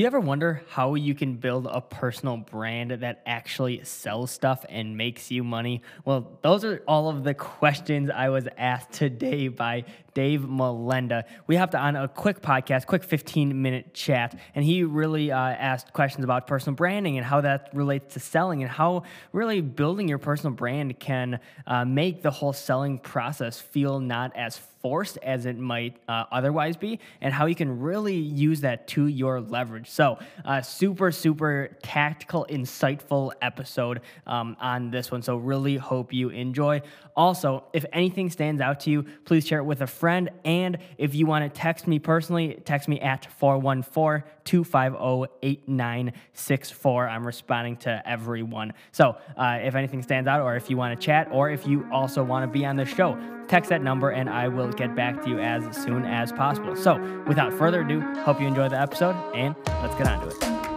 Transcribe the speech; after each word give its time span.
Do 0.00 0.02
you 0.02 0.06
ever 0.06 0.20
wonder 0.20 0.62
how 0.70 0.94
you 0.94 1.14
can 1.14 1.34
build 1.34 1.66
a 1.66 1.82
personal 1.82 2.38
brand 2.38 2.90
that 2.90 3.20
actually 3.26 3.84
sells 3.84 4.30
stuff 4.30 4.64
and 4.70 4.96
makes 4.96 5.30
you 5.30 5.44
money? 5.44 5.82
Well, 6.06 6.38
those 6.40 6.64
are 6.64 6.82
all 6.88 7.10
of 7.10 7.22
the 7.22 7.34
questions 7.34 8.08
I 8.08 8.30
was 8.30 8.48
asked 8.56 8.92
today 8.92 9.48
by 9.48 9.84
Dave 10.14 10.40
Malenda. 10.40 11.24
We 11.46 11.56
hopped 11.56 11.74
on 11.74 11.96
a 11.96 12.08
quick 12.08 12.40
podcast, 12.42 12.86
quick 12.86 13.04
15 13.04 13.60
minute 13.60 13.94
chat, 13.94 14.38
and 14.54 14.64
he 14.64 14.84
really 14.84 15.30
uh, 15.30 15.38
asked 15.38 15.92
questions 15.92 16.24
about 16.24 16.46
personal 16.46 16.74
branding 16.74 17.16
and 17.16 17.26
how 17.26 17.40
that 17.42 17.70
relates 17.72 18.14
to 18.14 18.20
selling 18.20 18.62
and 18.62 18.70
how 18.70 19.04
really 19.32 19.60
building 19.60 20.08
your 20.08 20.18
personal 20.18 20.54
brand 20.54 20.98
can 20.98 21.40
uh, 21.66 21.84
make 21.84 22.22
the 22.22 22.30
whole 22.30 22.52
selling 22.52 22.98
process 22.98 23.60
feel 23.60 24.00
not 24.00 24.34
as 24.36 24.60
forced 24.82 25.18
as 25.22 25.46
it 25.46 25.58
might 25.58 25.96
uh, 26.08 26.24
otherwise 26.32 26.76
be, 26.76 26.98
and 27.20 27.34
how 27.34 27.46
you 27.46 27.54
can 27.54 27.80
really 27.80 28.16
use 28.16 28.62
that 28.62 28.88
to 28.88 29.06
your 29.06 29.40
leverage. 29.40 29.90
So, 29.90 30.18
uh, 30.44 30.62
super, 30.62 31.12
super 31.12 31.76
tactical, 31.82 32.46
insightful 32.48 33.32
episode 33.42 34.00
um, 34.26 34.56
on 34.60 34.90
this 34.90 35.10
one. 35.10 35.22
So, 35.22 35.36
really 35.36 35.76
hope 35.76 36.12
you 36.12 36.30
enjoy. 36.30 36.82
Also, 37.14 37.64
if 37.72 37.84
anything 37.92 38.30
stands 38.30 38.60
out 38.60 38.80
to 38.80 38.90
you, 38.90 39.04
please 39.24 39.46
share 39.46 39.58
it 39.58 39.64
with 39.64 39.82
a 39.82 39.86
friend. 39.86 39.99
And 40.02 40.78
if 40.98 41.14
you 41.14 41.26
want 41.26 41.52
to 41.52 41.60
text 41.60 41.86
me 41.86 41.98
personally, 41.98 42.60
text 42.64 42.88
me 42.88 43.00
at 43.00 43.26
414 43.38 44.28
250 44.44 45.28
8964. 45.42 47.08
I'm 47.08 47.26
responding 47.26 47.76
to 47.78 48.02
everyone. 48.06 48.72
So, 48.92 49.16
uh, 49.36 49.58
if 49.62 49.74
anything 49.74 50.02
stands 50.02 50.28
out, 50.28 50.40
or 50.40 50.56
if 50.56 50.70
you 50.70 50.76
want 50.76 50.98
to 50.98 51.04
chat, 51.04 51.28
or 51.30 51.50
if 51.50 51.66
you 51.66 51.86
also 51.92 52.22
want 52.22 52.50
to 52.50 52.58
be 52.58 52.64
on 52.64 52.76
the 52.76 52.84
show, 52.84 53.18
text 53.48 53.70
that 53.70 53.82
number 53.82 54.10
and 54.10 54.30
I 54.30 54.48
will 54.48 54.70
get 54.70 54.94
back 54.94 55.22
to 55.24 55.28
you 55.28 55.38
as 55.40 55.76
soon 55.76 56.04
as 56.04 56.32
possible. 56.32 56.76
So, 56.76 57.22
without 57.26 57.52
further 57.52 57.82
ado, 57.82 58.00
hope 58.22 58.40
you 58.40 58.46
enjoy 58.46 58.68
the 58.68 58.80
episode 58.80 59.16
and 59.34 59.54
let's 59.82 59.94
get 59.96 60.08
on 60.08 60.28
to 60.28 60.36
it. 60.36 60.69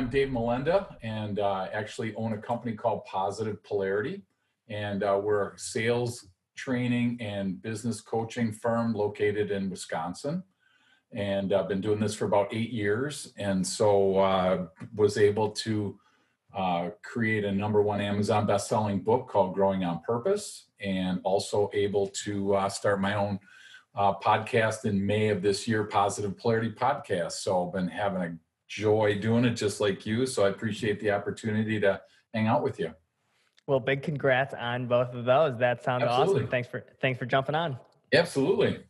I'm 0.00 0.08
Dave 0.08 0.28
Malenda 0.28 0.96
and 1.02 1.40
uh, 1.40 1.66
actually 1.74 2.14
own 2.14 2.32
a 2.32 2.38
company 2.38 2.74
called 2.74 3.04
Positive 3.04 3.62
Polarity. 3.62 4.22
And 4.70 5.02
uh, 5.02 5.20
we're 5.22 5.50
a 5.50 5.58
sales 5.58 6.28
training 6.56 7.18
and 7.20 7.60
business 7.60 8.00
coaching 8.00 8.50
firm 8.50 8.94
located 8.94 9.50
in 9.50 9.68
Wisconsin. 9.68 10.42
And 11.12 11.52
I've 11.52 11.68
been 11.68 11.82
doing 11.82 12.00
this 12.00 12.14
for 12.14 12.24
about 12.24 12.48
eight 12.50 12.70
years. 12.70 13.34
And 13.36 13.64
so 13.64 14.16
uh, 14.16 14.66
was 14.96 15.18
able 15.18 15.50
to 15.50 15.98
uh, 16.56 16.88
create 17.02 17.44
a 17.44 17.52
number 17.52 17.82
one 17.82 18.00
Amazon 18.00 18.46
best-selling 18.46 19.00
book 19.00 19.28
called 19.28 19.52
Growing 19.52 19.84
on 19.84 20.00
Purpose, 20.00 20.68
and 20.80 21.20
also 21.24 21.68
able 21.74 22.06
to 22.24 22.54
uh, 22.54 22.70
start 22.70 23.02
my 23.02 23.16
own 23.16 23.38
uh, 23.94 24.14
podcast 24.14 24.86
in 24.86 25.04
May 25.04 25.28
of 25.28 25.42
this 25.42 25.68
year, 25.68 25.84
Positive 25.84 26.34
Polarity 26.38 26.72
Podcast. 26.72 27.32
So 27.32 27.66
I've 27.66 27.74
been 27.74 27.88
having 27.88 28.22
a 28.22 28.32
joy 28.70 29.18
doing 29.20 29.44
it 29.44 29.54
just 29.54 29.80
like 29.80 30.06
you. 30.06 30.24
So 30.24 30.46
I 30.46 30.48
appreciate 30.48 31.00
the 31.00 31.10
opportunity 31.10 31.80
to 31.80 32.00
hang 32.32 32.46
out 32.46 32.62
with 32.62 32.78
you. 32.78 32.94
Well, 33.66 33.80
big 33.80 34.02
congrats 34.02 34.54
on 34.54 34.86
both 34.86 35.12
of 35.12 35.24
those. 35.24 35.58
That 35.58 35.82
sounds 35.82 36.04
Absolutely. 36.04 36.34
awesome. 36.34 36.50
Thanks 36.50 36.68
for 36.68 36.84
thanks 37.02 37.18
for 37.18 37.26
jumping 37.26 37.54
on. 37.54 37.76
Absolutely. 38.12 38.80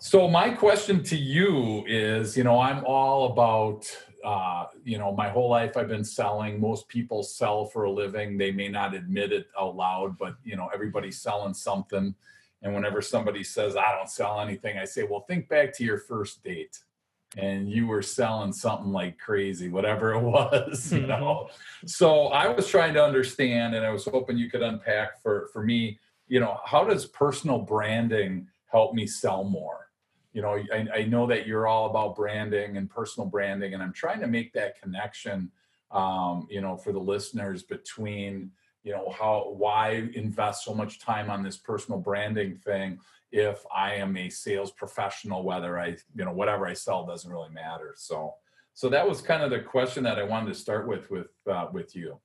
So 0.00 0.28
my 0.28 0.50
question 0.50 1.02
to 1.04 1.16
you 1.16 1.84
is, 1.86 2.36
you 2.36 2.42
know, 2.42 2.60
I'm 2.60 2.84
all 2.84 3.32
about 3.32 3.86
uh, 4.24 4.66
you 4.84 4.98
know, 4.98 5.12
my 5.12 5.28
whole 5.28 5.50
life 5.50 5.76
I've 5.76 5.88
been 5.88 6.04
selling. 6.04 6.60
Most 6.60 6.86
people 6.86 7.24
sell 7.24 7.64
for 7.64 7.84
a 7.84 7.90
living. 7.90 8.38
They 8.38 8.52
may 8.52 8.68
not 8.68 8.94
admit 8.94 9.32
it 9.32 9.46
out 9.58 9.74
loud, 9.74 10.16
but 10.16 10.36
you 10.44 10.56
know, 10.56 10.68
everybody's 10.72 11.20
selling 11.20 11.54
something. 11.54 12.14
And 12.62 12.74
whenever 12.74 13.02
somebody 13.02 13.42
says, 13.42 13.76
I 13.76 13.96
don't 13.96 14.08
sell 14.08 14.40
anything, 14.40 14.78
I 14.78 14.84
say, 14.84 15.02
well, 15.02 15.24
think 15.28 15.48
back 15.48 15.72
to 15.74 15.84
your 15.84 15.98
first 15.98 16.44
date 16.44 16.78
and 17.36 17.70
you 17.70 17.86
were 17.86 18.02
selling 18.02 18.52
something 18.52 18.92
like 18.92 19.18
crazy, 19.18 19.68
whatever 19.68 20.12
it 20.14 20.20
was, 20.22 20.92
you 20.92 21.06
know. 21.06 21.48
so 21.86 22.26
I 22.28 22.48
was 22.48 22.68
trying 22.68 22.94
to 22.94 23.04
understand, 23.04 23.74
and 23.74 23.86
I 23.86 23.90
was 23.90 24.04
hoping 24.04 24.36
you 24.36 24.50
could 24.50 24.62
unpack 24.62 25.22
for 25.22 25.48
for 25.52 25.62
me, 25.62 25.98
you 26.28 26.40
know, 26.40 26.60
how 26.64 26.84
does 26.84 27.06
personal 27.06 27.58
branding 27.58 28.48
help 28.70 28.94
me 28.94 29.06
sell 29.06 29.44
more? 29.44 29.90
You 30.32 30.42
know, 30.42 30.58
I, 30.72 30.86
I 30.94 31.04
know 31.04 31.26
that 31.26 31.46
you're 31.46 31.66
all 31.66 31.90
about 31.90 32.16
branding 32.16 32.76
and 32.76 32.88
personal 32.88 33.28
branding, 33.28 33.74
and 33.74 33.82
I'm 33.82 33.92
trying 33.92 34.20
to 34.20 34.26
make 34.26 34.52
that 34.54 34.80
connection, 34.80 35.50
um, 35.90 36.46
you 36.50 36.60
know, 36.60 36.76
for 36.76 36.92
the 36.92 37.00
listeners 37.00 37.62
between 37.62 38.50
you 38.82 38.92
know 38.92 39.10
how 39.16 39.52
why 39.56 40.08
invest 40.14 40.64
so 40.64 40.74
much 40.74 40.98
time 40.98 41.30
on 41.30 41.42
this 41.42 41.56
personal 41.56 42.00
branding 42.00 42.56
thing 42.56 42.98
if 43.32 43.64
I 43.74 43.94
am 43.94 44.16
a 44.16 44.28
sales 44.28 44.70
professional, 44.70 45.42
whether 45.42 45.78
I, 45.78 45.96
you 46.14 46.24
know, 46.24 46.32
whatever 46.32 46.66
I 46.66 46.74
sell 46.74 47.06
doesn't 47.06 47.30
really 47.30 47.50
matter. 47.50 47.94
So, 47.96 48.34
so 48.74 48.88
that 48.90 49.08
was 49.08 49.20
kind 49.20 49.42
of 49.42 49.50
the 49.50 49.60
question 49.60 50.04
that 50.04 50.18
I 50.18 50.22
wanted 50.22 50.48
to 50.48 50.54
start 50.54 50.86
with, 50.86 51.10
with, 51.10 51.28
uh, 51.50 51.68
with 51.72 51.96
you. 51.96 52.20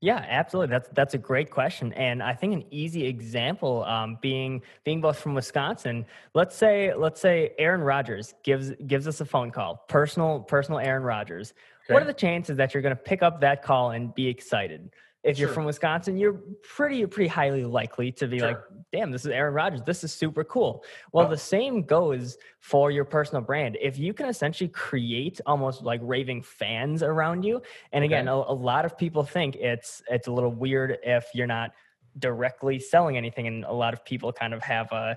Yeah, 0.00 0.24
absolutely. 0.28 0.70
That's 0.70 0.88
that's 0.92 1.14
a 1.14 1.18
great 1.18 1.50
question, 1.50 1.92
and 1.94 2.22
I 2.22 2.32
think 2.32 2.52
an 2.52 2.64
easy 2.70 3.04
example, 3.04 3.82
um, 3.82 4.16
being 4.22 4.62
being 4.84 5.00
both 5.00 5.18
from 5.18 5.34
Wisconsin. 5.34 6.06
Let's 6.34 6.54
say 6.54 6.94
let's 6.94 7.20
say 7.20 7.52
Aaron 7.58 7.80
Rodgers 7.80 8.32
gives 8.44 8.70
gives 8.86 9.08
us 9.08 9.20
a 9.20 9.24
phone 9.24 9.50
call, 9.50 9.84
personal 9.88 10.38
personal 10.38 10.78
Aaron 10.78 11.02
Rodgers. 11.02 11.52
Okay. 11.84 11.94
What 11.94 12.02
are 12.04 12.06
the 12.06 12.14
chances 12.14 12.56
that 12.58 12.74
you're 12.74 12.82
going 12.82 12.94
to 12.94 13.02
pick 13.02 13.24
up 13.24 13.40
that 13.40 13.64
call 13.64 13.90
and 13.90 14.14
be 14.14 14.28
excited? 14.28 14.88
If 15.24 15.36
sure. 15.36 15.46
you're 15.46 15.54
from 15.54 15.64
Wisconsin, 15.64 16.16
you're 16.16 16.40
pretty 16.62 17.04
pretty 17.06 17.28
highly 17.28 17.64
likely 17.64 18.12
to 18.12 18.28
be 18.28 18.38
sure. 18.38 18.48
like, 18.48 18.58
"Damn, 18.92 19.10
this 19.10 19.24
is 19.24 19.32
Aaron 19.32 19.52
Rodgers. 19.52 19.82
This 19.84 20.04
is 20.04 20.12
super 20.12 20.44
cool." 20.44 20.84
Well, 21.12 21.26
oh. 21.26 21.30
the 21.30 21.36
same 21.36 21.82
goes 21.82 22.38
for 22.60 22.90
your 22.90 23.04
personal 23.04 23.42
brand. 23.42 23.76
If 23.80 23.98
you 23.98 24.14
can 24.14 24.26
essentially 24.28 24.68
create 24.68 25.40
almost 25.44 25.82
like 25.82 26.00
raving 26.04 26.42
fans 26.42 27.02
around 27.02 27.44
you, 27.44 27.60
and 27.92 28.04
again, 28.04 28.28
okay. 28.28 28.48
a, 28.48 28.52
a 28.52 28.54
lot 28.54 28.84
of 28.84 28.96
people 28.96 29.24
think 29.24 29.56
it's 29.56 30.02
it's 30.08 30.28
a 30.28 30.32
little 30.32 30.52
weird 30.52 30.98
if 31.02 31.26
you're 31.34 31.48
not 31.48 31.72
directly 32.18 32.78
selling 32.78 33.16
anything, 33.16 33.48
and 33.48 33.64
a 33.64 33.72
lot 33.72 33.92
of 33.92 34.04
people 34.04 34.32
kind 34.32 34.54
of 34.54 34.62
have 34.62 34.90
a 34.92 35.16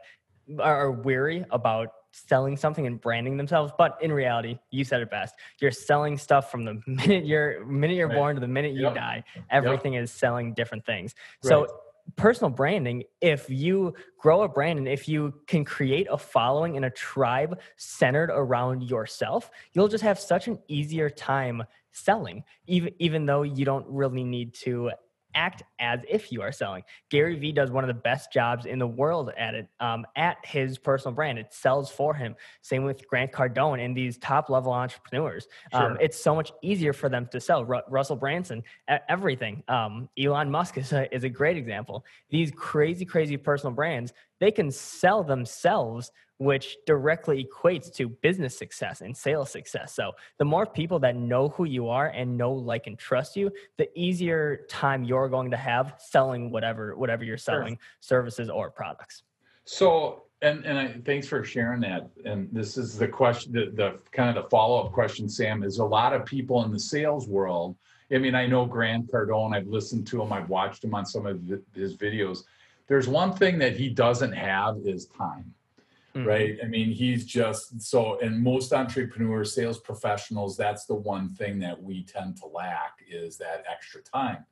are 0.59 0.91
weary 0.91 1.45
about 1.51 1.89
selling 2.11 2.57
something 2.57 2.85
and 2.85 2.99
branding 2.99 3.37
themselves 3.37 3.71
but 3.77 3.97
in 4.01 4.11
reality 4.11 4.57
you 4.69 4.83
said 4.83 5.01
it 5.01 5.09
best 5.09 5.35
you're 5.59 5.71
selling 5.71 6.17
stuff 6.17 6.51
from 6.51 6.65
the 6.65 6.81
minute 6.87 7.25
you're 7.25 7.65
minute 7.65 7.95
you're 7.95 8.07
right. 8.07 8.17
born 8.17 8.35
to 8.35 8.41
the 8.41 8.47
minute 8.47 8.73
you 8.73 8.83
yep. 8.83 8.95
die 8.95 9.23
everything 9.49 9.93
yep. 9.93 10.03
is 10.03 10.11
selling 10.11 10.53
different 10.53 10.85
things 10.85 11.15
right. 11.43 11.49
so 11.49 11.67
personal 12.15 12.49
branding 12.49 13.03
if 13.21 13.49
you 13.49 13.93
grow 14.17 14.41
a 14.41 14.47
brand 14.47 14.77
and 14.77 14.87
if 14.87 15.07
you 15.07 15.33
can 15.47 15.63
create 15.63 16.07
a 16.11 16.17
following 16.17 16.75
in 16.75 16.83
a 16.83 16.89
tribe 16.89 17.59
centered 17.77 18.29
around 18.29 18.83
yourself 18.83 19.49
you'll 19.73 19.87
just 19.87 20.03
have 20.03 20.19
such 20.19 20.47
an 20.47 20.59
easier 20.67 21.09
time 21.09 21.63
selling 21.91 22.43
even 22.67 22.93
even 22.99 23.25
though 23.25 23.43
you 23.43 23.65
don't 23.65 23.85
really 23.87 24.23
need 24.23 24.53
to 24.53 24.91
act 25.35 25.63
as 25.79 26.01
if 26.09 26.31
you 26.31 26.41
are 26.41 26.51
selling. 26.51 26.83
Gary 27.09 27.35
Vee 27.35 27.51
does 27.51 27.71
one 27.71 27.83
of 27.83 27.87
the 27.87 27.93
best 27.93 28.31
jobs 28.31 28.65
in 28.65 28.79
the 28.79 28.87
world 28.87 29.31
at 29.37 29.55
it, 29.55 29.67
um, 29.79 30.05
at 30.15 30.37
his 30.43 30.77
personal 30.77 31.13
brand. 31.13 31.39
It 31.39 31.53
sells 31.53 31.91
for 31.91 32.13
him. 32.13 32.35
Same 32.61 32.83
with 32.83 33.07
Grant 33.07 33.31
Cardone 33.31 33.83
and 33.83 33.95
these 33.95 34.17
top 34.17 34.49
level 34.49 34.71
entrepreneurs. 34.71 35.47
Um, 35.73 35.81
sure. 35.81 35.91
Um, 35.91 35.97
it's 35.99 36.21
so 36.21 36.35
much 36.35 36.51
easier 36.61 36.93
for 36.93 37.09
them 37.09 37.27
to 37.31 37.39
sell. 37.39 37.65
Ru- 37.65 37.81
Russell 37.89 38.15
Brunson, 38.15 38.63
everything. 39.09 39.63
Um, 39.67 40.09
Elon 40.17 40.49
Musk 40.49 40.77
is 40.77 40.91
a, 40.93 41.13
is 41.13 41.23
a 41.23 41.29
great 41.29 41.57
example. 41.57 42.05
These 42.29 42.51
crazy, 42.51 43.05
crazy 43.05 43.37
personal 43.37 43.73
brands, 43.73 44.13
they 44.41 44.51
can 44.51 44.69
sell 44.69 45.23
themselves 45.23 46.11
which 46.39 46.77
directly 46.87 47.47
equates 47.47 47.93
to 47.93 48.09
business 48.09 48.57
success 48.57 49.01
and 49.01 49.15
sales 49.15 49.51
success. 49.51 49.93
So, 49.93 50.13
the 50.39 50.45
more 50.45 50.65
people 50.65 50.97
that 50.99 51.15
know 51.15 51.49
who 51.49 51.65
you 51.65 51.87
are 51.87 52.07
and 52.07 52.35
know, 52.35 52.51
like, 52.51 52.87
and 52.87 52.97
trust 52.97 53.37
you, 53.37 53.51
the 53.77 53.87
easier 53.95 54.65
time 54.67 55.03
you're 55.03 55.29
going 55.29 55.51
to 55.51 55.57
have 55.57 55.93
selling 55.99 56.49
whatever 56.49 56.95
whatever 56.97 57.23
you're 57.23 57.37
selling, 57.37 57.75
sure. 57.75 57.79
services 57.99 58.49
or 58.49 58.71
products. 58.71 59.21
So, 59.65 60.23
and 60.41 60.65
and 60.65 60.79
I, 60.79 60.95
thanks 61.05 61.27
for 61.27 61.43
sharing 61.43 61.79
that. 61.81 62.09
And 62.25 62.49
this 62.51 62.75
is 62.75 62.97
the 62.97 63.07
question, 63.07 63.51
the, 63.51 63.71
the 63.75 63.99
kind 64.11 64.35
of 64.35 64.43
the 64.43 64.49
follow 64.49 64.83
up 64.83 64.91
question, 64.93 65.29
Sam. 65.29 65.61
Is 65.61 65.77
a 65.77 65.85
lot 65.85 66.11
of 66.11 66.25
people 66.25 66.65
in 66.65 66.71
the 66.71 66.79
sales 66.79 67.27
world. 67.27 67.75
I 68.11 68.17
mean, 68.17 68.33
I 68.33 68.47
know 68.47 68.65
Grant 68.65 69.11
Cardone. 69.11 69.55
I've 69.55 69.67
listened 69.67 70.07
to 70.07 70.21
him. 70.21 70.33
I've 70.33 70.49
watched 70.49 70.83
him 70.83 70.95
on 70.95 71.05
some 71.05 71.27
of 71.27 71.39
his 71.75 71.95
videos. 71.95 72.39
There's 72.91 73.07
one 73.07 73.31
thing 73.31 73.57
that 73.59 73.77
he 73.77 73.87
doesn't 73.87 74.33
have 74.33 74.75
is 74.83 75.05
time 75.05 75.53
mm-hmm. 76.15 76.27
right? 76.27 76.57
I 76.63 76.67
mean, 76.67 76.91
he's 76.91 77.25
just 77.25 77.81
so, 77.81 78.19
and 78.19 78.41
most 78.41 78.73
entrepreneurs, 78.73 79.53
sales 79.53 79.79
professionals, 79.79 80.57
that's 80.57 80.85
the 80.85 80.95
one 80.95 81.29
thing 81.29 81.59
that 81.59 81.81
we 81.81 82.03
tend 82.03 82.37
to 82.37 82.47
lack 82.47 82.97
is 83.09 83.37
that 83.37 83.63
extra 83.71 84.01
time. 84.01 84.45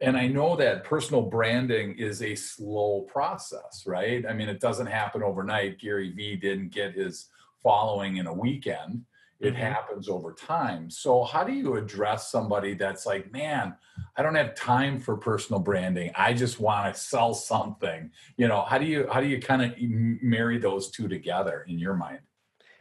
And 0.00 0.16
I 0.16 0.28
know 0.28 0.54
that 0.56 0.84
personal 0.84 1.22
branding 1.22 1.96
is 1.98 2.22
a 2.22 2.34
slow 2.36 3.02
process, 3.02 3.84
right? 3.84 4.24
I 4.26 4.32
mean, 4.32 4.48
it 4.48 4.60
doesn't 4.60 4.86
happen 4.86 5.24
overnight. 5.24 5.80
Gary 5.80 6.12
Vee 6.12 6.36
didn't 6.36 6.70
get 6.70 6.94
his 6.94 7.28
following 7.62 8.18
in 8.18 8.28
a 8.28 8.32
weekend. 8.32 9.04
It 9.40 9.54
Mhm. 9.54 9.58
happens 9.58 10.08
over 10.08 10.32
time. 10.32 10.90
So, 10.90 11.22
how 11.22 11.44
do 11.44 11.52
you 11.52 11.76
address 11.76 12.30
somebody 12.30 12.74
that's 12.74 13.06
like, 13.06 13.30
man, 13.32 13.76
I 14.16 14.22
don't 14.22 14.34
have 14.34 14.54
time 14.54 14.98
for 14.98 15.16
personal 15.16 15.60
branding. 15.60 16.10
I 16.16 16.34
just 16.34 16.58
want 16.60 16.92
to 16.92 17.00
sell 17.00 17.34
something. 17.34 18.10
You 18.36 18.48
know, 18.48 18.62
how 18.62 18.78
do 18.78 18.84
you 18.84 19.08
how 19.12 19.20
do 19.20 19.26
you 19.28 19.40
kind 19.40 19.62
of 19.62 19.74
marry 19.80 20.58
those 20.58 20.90
two 20.90 21.08
together 21.08 21.64
in 21.68 21.78
your 21.78 21.94
mind? 21.94 22.20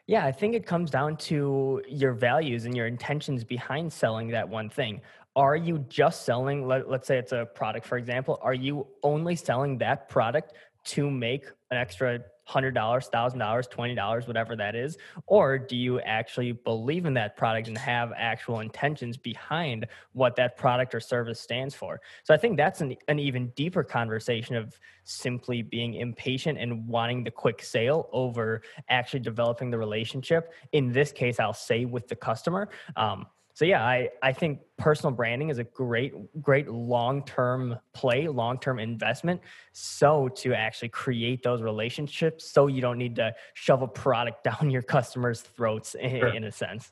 Yeah, 0.07 0.25
I 0.25 0.31
think 0.31 0.56
it 0.56 0.65
comes 0.65 0.89
down 0.89 1.18
to 1.18 1.83
your 1.88 2.13
values 2.13 2.65
and 2.65 2.75
your 2.75 2.88
intentions 2.88 3.44
behind 3.44 3.92
selling 3.92 4.30
that 4.30 4.48
one 4.48 4.69
thing. 4.69 5.01
Are 5.36 5.56
you 5.57 5.80
just 5.89 6.25
selling, 6.25 6.65
let, 6.65 6.89
let's 6.89 7.07
say 7.07 7.19
it's 7.19 7.33
a 7.33 7.45
product, 7.45 7.86
for 7.86 7.98
example, 7.98 8.39
are 8.42 8.54
you 8.54 8.88
only 9.04 9.36
selling 9.36 9.77
that 9.80 10.09
product 10.09 10.54
to 10.86 11.12
make 11.12 11.45
an 11.69 11.77
extra 11.77 12.21
$100, 12.49 12.73
$1,000, 12.73 13.69
$20, 13.69 14.27
whatever 14.27 14.55
that 14.55 14.75
is? 14.75 14.97
Or 15.25 15.57
do 15.57 15.75
you 15.75 15.99
actually 16.01 16.51
believe 16.51 17.05
in 17.05 17.13
that 17.15 17.35
product 17.35 17.67
and 17.67 17.77
have 17.77 18.13
actual 18.15 18.59
intentions 18.59 19.17
behind 19.17 19.88
what 20.13 20.35
that 20.38 20.57
product 20.57 20.95
or 20.95 20.99
service 20.99 21.39
stands 21.39 21.75
for? 21.75 22.01
So 22.23 22.33
I 22.33 22.38
think 22.38 22.57
that's 22.57 22.81
an, 22.81 22.95
an 23.07 23.19
even 23.19 23.49
deeper 23.55 23.83
conversation 23.83 24.55
of 24.55 24.79
simply 25.03 25.61
being 25.61 25.95
impatient 25.95 26.57
and 26.57 26.88
wanting 26.88 27.23
the 27.23 27.31
quick 27.31 27.61
sale 27.63 28.09
over 28.11 28.61
actually 28.89 29.21
developing 29.21 29.71
the 29.71 29.77
relationship. 29.77 30.53
In 30.71 30.91
this 30.91 31.11
case, 31.11 31.39
I'll 31.39 31.53
say 31.53 31.85
with 31.85 32.07
the 32.07 32.15
customer. 32.15 32.69
Um, 32.95 33.25
so 33.57 33.65
yeah, 33.65 33.83
I, 33.83 34.09
I 34.21 34.33
think 34.33 34.59
personal 34.77 35.15
branding 35.15 35.50
is 35.50 35.57
a 35.57 35.63
great, 35.63 36.13
great 36.44 36.69
long-term 36.69 37.80
play, 37.92 38.27
long-term 38.27 38.77
investment. 38.77 39.42
So 39.71 40.27
to 40.36 40.54
actually 40.54 40.89
create 40.89 41.42
those 41.42 41.63
relationships, 41.63 42.51
so 42.51 42.68
you 42.68 42.81
don't 42.81 43.00
need 43.00 43.15
to 43.15 43.33
shove 43.56 43.81
a 43.81 43.88
product 43.88 44.44
down 44.44 44.69
your 44.69 44.83
customers' 44.83 45.42
throats 45.42 45.95
in, 45.95 46.19
Sure. 46.19 46.36
in 46.36 46.44
a 46.44 46.51
sense. 46.51 46.92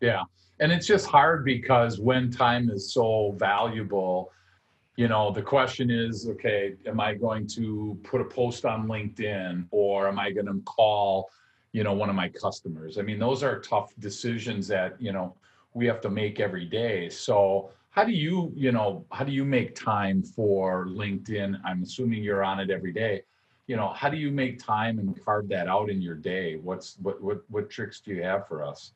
Yeah. 0.00 0.22
And 0.58 0.72
it's 0.72 0.86
just 0.86 1.04
hard 1.04 1.44
because 1.44 2.00
when 2.00 2.30
time 2.30 2.70
is 2.70 2.94
so 2.94 3.34
valuable, 3.36 4.32
you 4.96 5.08
know, 5.08 5.30
the 5.30 5.42
question 5.42 5.90
is 5.90 6.30
okay, 6.30 6.76
am 6.86 6.98
I 6.98 7.12
going 7.12 7.46
to 7.48 8.00
put 8.04 8.22
a 8.22 8.24
post 8.24 8.64
on 8.64 8.88
LinkedIn 8.88 9.66
or 9.70 10.08
am 10.08 10.18
I 10.18 10.30
going 10.30 10.46
to 10.46 10.62
call, 10.64 11.28
you 11.72 11.84
know, 11.84 11.92
one 11.92 12.08
of 12.08 12.16
my 12.16 12.30
customers? 12.30 12.96
I 12.96 13.02
mean, 13.02 13.18
those 13.18 13.42
are 13.42 13.60
tough 13.60 13.92
decisions 13.98 14.66
that, 14.68 14.98
you 14.98 15.12
know, 15.12 15.36
we 15.76 15.86
have 15.86 16.00
to 16.00 16.10
make 16.10 16.40
every 16.40 16.64
day. 16.64 17.10
So, 17.10 17.70
how 17.90 18.04
do 18.04 18.12
you, 18.12 18.52
you 18.54 18.72
know, 18.72 19.04
how 19.12 19.24
do 19.24 19.32
you 19.32 19.44
make 19.44 19.74
time 19.74 20.22
for 20.22 20.86
LinkedIn? 20.86 21.60
I'm 21.64 21.82
assuming 21.82 22.22
you're 22.22 22.44
on 22.44 22.60
it 22.60 22.70
every 22.70 22.92
day. 22.92 23.22
You 23.66 23.76
know, 23.76 23.92
how 23.94 24.08
do 24.08 24.16
you 24.16 24.30
make 24.30 24.58
time 24.58 24.98
and 24.98 25.22
carve 25.24 25.48
that 25.48 25.66
out 25.68 25.90
in 25.90 26.00
your 26.00 26.14
day? 26.14 26.56
What's 26.56 26.96
what 26.98 27.22
what 27.22 27.42
what 27.48 27.68
tricks 27.70 28.00
do 28.00 28.12
you 28.12 28.22
have 28.22 28.48
for 28.48 28.64
us? 28.64 28.92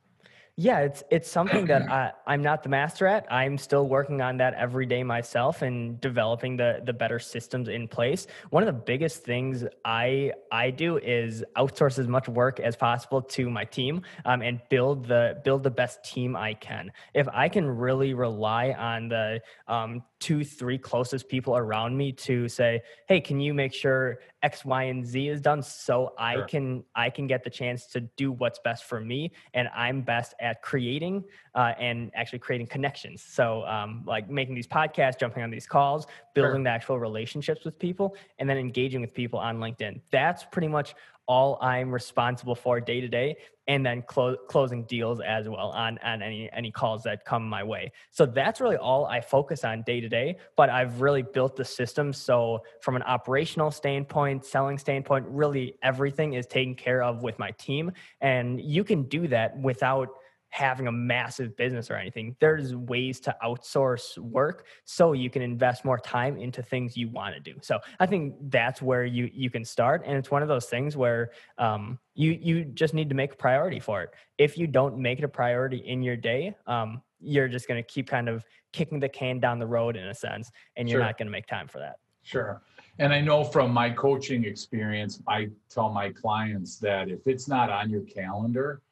Yeah, 0.63 0.81
it's 0.81 1.03
it's 1.11 1.31
something 1.31 1.65
that 1.69 1.91
I, 1.91 2.13
I'm 2.27 2.43
not 2.43 2.63
the 2.63 2.69
master 2.69 3.07
at. 3.07 3.27
I'm 3.33 3.57
still 3.57 3.89
working 3.89 4.21
on 4.21 4.37
that 4.37 4.53
every 4.53 4.85
day 4.85 5.03
myself 5.03 5.63
and 5.63 5.99
developing 6.03 6.59
the 6.59 6.83
the 6.85 6.93
better 6.93 7.19
systems 7.19 7.69
in 7.69 7.89
place. 7.89 8.27
One 8.51 8.63
of 8.63 8.67
the 8.67 8.79
biggest 8.79 9.25
things 9.25 9.65
I 9.87 10.33
I 10.53 10.69
do 10.69 10.99
is 10.99 11.43
outsource 11.57 11.99
as 11.99 12.09
much 12.09 12.29
work 12.29 12.61
as 12.61 12.77
possible 12.77 13.23
to 13.23 13.49
my 13.49 13.65
team 13.65 14.03
um, 14.27 14.43
and 14.43 14.61
build 14.69 15.07
the 15.09 15.41
build 15.45 15.63
the 15.63 15.71
best 15.71 16.05
team 16.05 16.37
I 16.37 16.53
can. 16.53 16.93
If 17.15 17.27
I 17.33 17.49
can 17.49 17.67
really 17.67 18.13
rely 18.13 18.73
on 18.73 19.09
the 19.09 19.41
um, 19.67 20.03
two 20.19 20.45
three 20.45 20.77
closest 20.77 21.31
people 21.31 21.57
around 21.57 21.97
me 21.97 22.13
to 22.13 22.49
say, 22.49 22.83
hey, 23.09 23.23
can 23.23 23.41
you 23.41 23.55
make 23.55 23.73
sure 23.73 24.19
X, 24.43 24.65
Y, 24.65 24.85
and 24.85 25.07
Z 25.07 25.29
is 25.29 25.41
done 25.41 25.63
so 25.63 26.15
I 26.19 26.35
Sure. 26.35 26.45
can 26.45 26.85
I 26.95 27.11
can 27.11 27.27
get 27.27 27.45
the 27.45 27.51
chance 27.51 27.87
to 27.89 28.01
do 28.01 28.33
what's 28.33 28.59
best 28.61 28.85
for 28.85 29.01
me 29.01 29.33
and 29.55 29.69
I'm 29.75 30.01
best 30.03 30.35
at 30.41 30.63
creating 30.63 31.25
uh, 31.55 31.75
and 31.79 32.11
actually 32.15 32.39
creating 32.39 32.67
connections. 32.69 33.23
So 33.23 33.65
um, 33.67 34.03
like 34.07 34.31
making 34.31 34.55
these 34.55 34.67
podcasts, 34.67 35.19
jumping 35.19 35.43
on 35.43 35.51
these 35.51 35.67
calls, 35.67 36.07
building 36.35 36.63
the 36.63 36.71
actual 36.71 36.99
relationships 36.99 37.65
with 37.65 37.79
people, 37.79 38.17
and 38.39 38.49
then 38.49 38.57
engaging 38.57 39.01
with 39.01 39.13
people 39.15 39.39
on 39.39 39.59
LinkedIn. 39.59 40.01
That's 40.11 40.45
pretty 40.45 40.69
much 40.69 40.95
all 41.31 41.59
I'm 41.63 41.93
responsible 41.93 42.57
for 42.57 42.81
day 42.81 43.01
to 43.01 43.07
day, 43.07 43.37
and 43.69 43.87
then 43.87 44.03
clo- 44.03 44.37
closing 44.49 44.83
deals 44.83 45.21
as 45.21 45.49
well 45.49 45.69
on 45.71 45.97
on 45.99 46.23
any 46.23 46.51
any 46.53 46.73
calls 46.73 47.05
that 47.05 47.25
come 47.25 47.49
my 47.49 47.63
way. 47.63 47.93
So 48.11 48.27
that's 48.27 48.61
really 48.61 48.77
all 48.77 49.07
I 49.07 49.21
focus 49.21 49.63
on 49.63 49.83
day 49.83 50.01
to 50.01 50.09
day. 50.09 50.39
But 50.57 50.71
I've 50.71 51.01
really 51.01 51.23
built 51.23 51.55
the 51.55 51.65
system 51.65 52.13
so 52.13 52.65
from 52.81 52.97
an 52.97 53.05
operational 53.05 53.71
standpoint, 53.71 54.45
selling 54.45 54.77
standpoint, 54.77 55.25
really 55.29 55.77
everything 55.85 56.33
is 56.33 56.47
taken 56.47 56.75
care 56.75 57.01
of 57.01 57.23
with 57.23 57.39
my 57.39 57.53
team, 57.53 57.93
and 58.21 58.61
you 58.61 58.83
can 58.83 59.05
do 59.05 59.29
that 59.29 59.57
without 59.57 60.09
having 60.51 60.89
a 60.89 60.93
massive 60.93 61.57
business 61.57 61.91
or 61.91 61.95
anything. 61.95 62.37
There's 62.41 62.75
ways 62.75 63.21
to 63.21 63.37
outsource 63.43 64.19
work 64.19 64.67
so 64.85 65.13
you 65.13 65.31
can 65.31 65.43
invest 65.43 65.85
more 65.85 65.99
time 65.99 66.37
into 66.37 66.63
things 66.63 66.97
you 66.97 67.09
want 67.09 67.35
to 67.35 67.41
do. 67.41 67.59
So 67.63 67.79
I 67.99 68.07
think 68.07 68.35
that's 68.49 68.83
where 68.83 69.05
you 69.05 69.31
you 69.33 69.49
can 69.51 69.65
start, 69.65 70.03
and 70.05 70.17
it's 70.17 70.31
one 70.31 70.43
of 70.43 70.49
those 70.49 70.67
things 70.67 70.97
where 70.97 71.31
um, 71.59 71.99
you 72.15 72.33
you 72.33 72.65
just 72.65 72.95
need 72.95 73.09
to 73.09 73.15
make 73.15 73.33
a 73.33 73.37
priority 73.37 73.81
for 73.81 74.03
it. 74.03 74.11
If 74.39 74.59
you 74.59 74.67
don't 74.67 74.99
make 74.99 75.19
it 75.19 75.25
a 75.25 75.29
priority 75.29 75.79
in 75.79 76.03
your 76.03 76.17
day, 76.17 76.57
um, 76.67 77.03
you're 77.21 77.49
just 77.49 77.69
going 77.69 77.83
to 77.83 77.87
keep 77.87 78.09
kind 78.09 78.29
of 78.29 78.45
kicking 78.73 79.01
the 79.01 79.09
can 79.09 79.41
down 79.41 79.59
the 79.59 79.67
road 79.67 79.97
in 79.97 80.07
a 80.09 80.15
sense, 80.15 80.51
and 80.77 80.89
you're 80.89 81.01
Sure. 81.01 81.07
not 81.07 81.19
going 81.19 81.27
to 81.27 81.33
make 81.33 81.47
time 81.47 81.69
for 81.69 81.79
that. 81.79 81.97
Sure. 82.23 82.63
And 82.99 83.13
I 83.15 83.21
know 83.21 83.45
from 83.45 83.73
my 83.73 83.91
coaching 83.91 84.45
experience, 84.45 85.23
I 85.27 85.49
tell 85.71 85.89
my 85.91 86.11
clients 86.11 86.79
that 86.79 87.09
if 87.09 87.27
it's 87.27 87.49
not 87.49 87.71
on 87.71 87.89
your 87.89 88.03
calendar, 88.03 88.83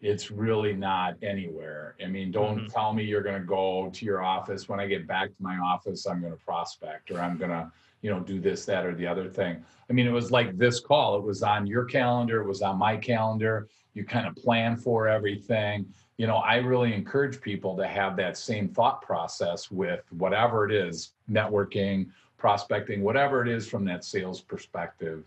it's 0.00 0.30
really 0.30 0.74
not 0.74 1.16
anywhere. 1.22 1.96
I 2.02 2.06
mean, 2.06 2.30
don't 2.30 2.58
mm-hmm. 2.58 2.66
tell 2.66 2.92
me 2.92 3.04
you're 3.04 3.22
going 3.22 3.40
to 3.40 3.46
go 3.46 3.90
to 3.92 4.04
your 4.04 4.22
office. 4.22 4.68
When 4.68 4.78
I 4.78 4.86
get 4.86 5.06
back 5.06 5.28
to 5.28 5.42
my 5.42 5.56
office, 5.56 6.06
I'm 6.06 6.20
going 6.20 6.32
to 6.32 6.38
prospect 6.38 7.10
or 7.10 7.20
I'm 7.20 7.38
going 7.38 7.50
to, 7.50 7.70
you 8.02 8.10
know, 8.10 8.20
do 8.20 8.38
this, 8.38 8.64
that, 8.66 8.84
or 8.84 8.94
the 8.94 9.06
other 9.06 9.28
thing. 9.28 9.64
I 9.88 9.92
mean, 9.92 10.06
it 10.06 10.12
was 10.12 10.30
like 10.30 10.56
this 10.58 10.80
call. 10.80 11.16
It 11.16 11.22
was 11.22 11.42
on 11.42 11.66
your 11.66 11.84
calendar. 11.84 12.42
It 12.42 12.46
was 12.46 12.62
on 12.62 12.78
my 12.78 12.96
calendar. 12.96 13.68
You 13.94 14.04
kind 14.04 14.26
of 14.26 14.36
plan 14.36 14.76
for 14.76 15.08
everything. 15.08 15.86
You 16.18 16.26
know, 16.26 16.36
I 16.36 16.56
really 16.56 16.92
encourage 16.92 17.40
people 17.40 17.76
to 17.76 17.86
have 17.86 18.16
that 18.16 18.36
same 18.36 18.68
thought 18.68 19.00
process 19.00 19.70
with 19.70 20.04
whatever 20.12 20.66
it 20.66 20.72
is, 20.72 21.12
networking, 21.30 22.08
prospecting, 22.36 23.02
whatever 23.02 23.42
it 23.42 23.48
is 23.48 23.66
from 23.66 23.84
that 23.86 24.04
sales 24.04 24.42
perspective 24.42 25.24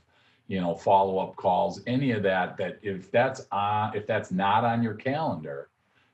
you 0.49 0.59
know 0.59 0.75
follow-up 0.75 1.37
calls 1.37 1.81
any 1.87 2.11
of 2.11 2.21
that 2.23 2.57
that 2.57 2.79
if 2.81 3.09
that's 3.11 3.45
on 3.53 3.95
if 3.95 4.05
that's 4.05 4.31
not 4.31 4.65
on 4.65 4.83
your 4.83 4.95
calendar 4.95 5.69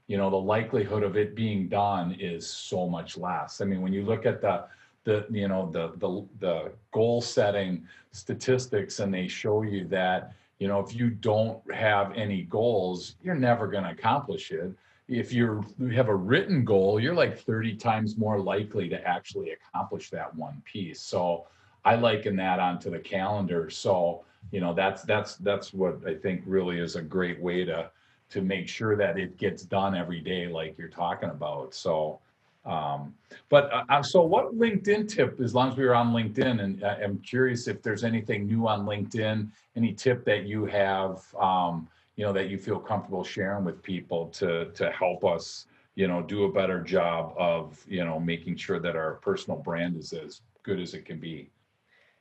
you 0.08 0.18
know 0.18 0.30
the 0.30 0.36
likelihood 0.36 1.04
of 1.04 1.18
it 1.18 1.36
being 1.36 1.68
done 1.68 2.16
is 2.20 2.48
so 2.48 2.88
much 2.88 3.18
less. 3.18 3.62
I 3.62 3.66
mean 3.66 3.82
when 3.82 3.94
you 3.94 4.04
look 4.04 4.26
at 4.26 4.42
the 4.42 4.66
the 5.04 5.26
you 5.30 5.48
know 5.48 5.70
the 5.72 5.94
the, 5.98 6.26
the 6.40 6.72
goal 6.92 7.22
setting 7.22 7.88
statistics 8.12 9.00
and 9.00 9.14
they 9.14 9.28
show 9.28 9.64
you 9.64 9.86
that 9.88 10.34
you 10.60 10.68
know 10.68 10.80
if 10.80 10.94
you 10.94 11.10
don't 11.10 11.60
have 11.74 12.12
any 12.14 12.44
goals 12.44 13.16
you're 13.24 13.36
never 13.36 13.68
going 13.68 13.84
to 13.84 13.92
accomplish 13.92 14.52
it. 14.52 14.72
If 15.08 15.32
you 15.32 15.64
have 15.94 16.10
a 16.10 16.16
written 16.16 16.66
goal 16.66 17.00
you're 17.00 17.16
like 17.16 17.40
30 17.40 17.76
times 17.76 18.18
more 18.18 18.40
likely 18.40 18.90
to 18.90 19.08
actually 19.08 19.52
accomplish 19.52 20.10
that 20.12 20.36
one 20.36 20.62
piece. 20.66 21.02
So 21.02 21.48
I 21.86 21.96
liken 21.96 22.36
that 22.38 22.60
onto 22.60 22.90
the 22.90 23.00
calendar. 23.00 23.70
So, 23.70 24.26
you 24.52 24.60
know, 24.60 24.74
that's 24.74 25.04
that's 25.04 25.36
that's 25.38 25.74
what 25.74 26.00
I 26.06 26.16
think 26.16 26.42
really 26.46 26.80
is 26.80 26.96
a 26.96 27.02
great 27.02 27.40
way 27.40 27.64
to 27.66 27.92
to 28.30 28.42
make 28.42 28.68
sure 28.68 28.96
that 28.98 29.18
it 29.18 29.38
gets 29.38 29.64
done 29.64 29.96
every 29.96 30.20
day, 30.20 30.48
like 30.48 30.78
you're 30.78 30.88
talking 30.90 31.30
about. 31.30 31.76
So, 31.76 32.20
um, 32.66 33.14
but 33.50 33.72
uh, 33.72 33.84
uh, 33.90 34.02
so 34.02 34.24
what 34.24 34.58
LinkedIn 34.58 35.08
tip? 35.08 35.40
As 35.40 35.54
long 35.54 35.72
as 35.72 35.78
we 35.78 35.86
were 35.86 35.94
on 35.94 36.12
LinkedIn, 36.12 36.64
and 36.64 36.84
I'm 36.84 37.20
curious 37.20 37.68
if 37.68 37.84
there's 37.84 38.04
anything 38.04 38.48
new 38.48 38.68
on 38.68 38.86
LinkedIn, 38.86 39.50
any 39.76 39.94
tip 39.94 40.26
that 40.26 40.46
you 40.46 40.66
have, 40.66 41.24
um, 41.40 41.88
you 42.16 42.26
know, 42.26 42.34
that 42.34 42.50
you 42.50 42.58
feel 42.58 42.80
comfortable 42.80 43.24
sharing 43.24 43.64
with 43.64 43.84
people 43.84 44.28
to 44.30 44.72
to 44.72 44.92
help 44.92 45.24
us, 45.24 45.68
you 45.94 46.08
know, 46.08 46.24
do 46.24 46.46
a 46.46 46.52
better 46.52 46.82
job 46.82 47.36
of, 47.38 47.86
you 47.88 48.04
know, 48.04 48.20
making 48.20 48.58
sure 48.58 48.80
that 48.80 48.96
our 48.96 49.16
personal 49.16 49.60
brand 49.60 49.96
is 49.96 50.14
as 50.14 50.42
good 50.64 50.80
as 50.80 50.96
it 50.96 51.06
can 51.06 51.20
be. 51.20 51.52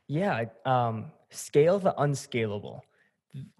Yeah, 0.08 0.44
um, 0.64 1.12
scale 1.30 1.78
the 1.78 1.99
unscalable. 2.00 2.84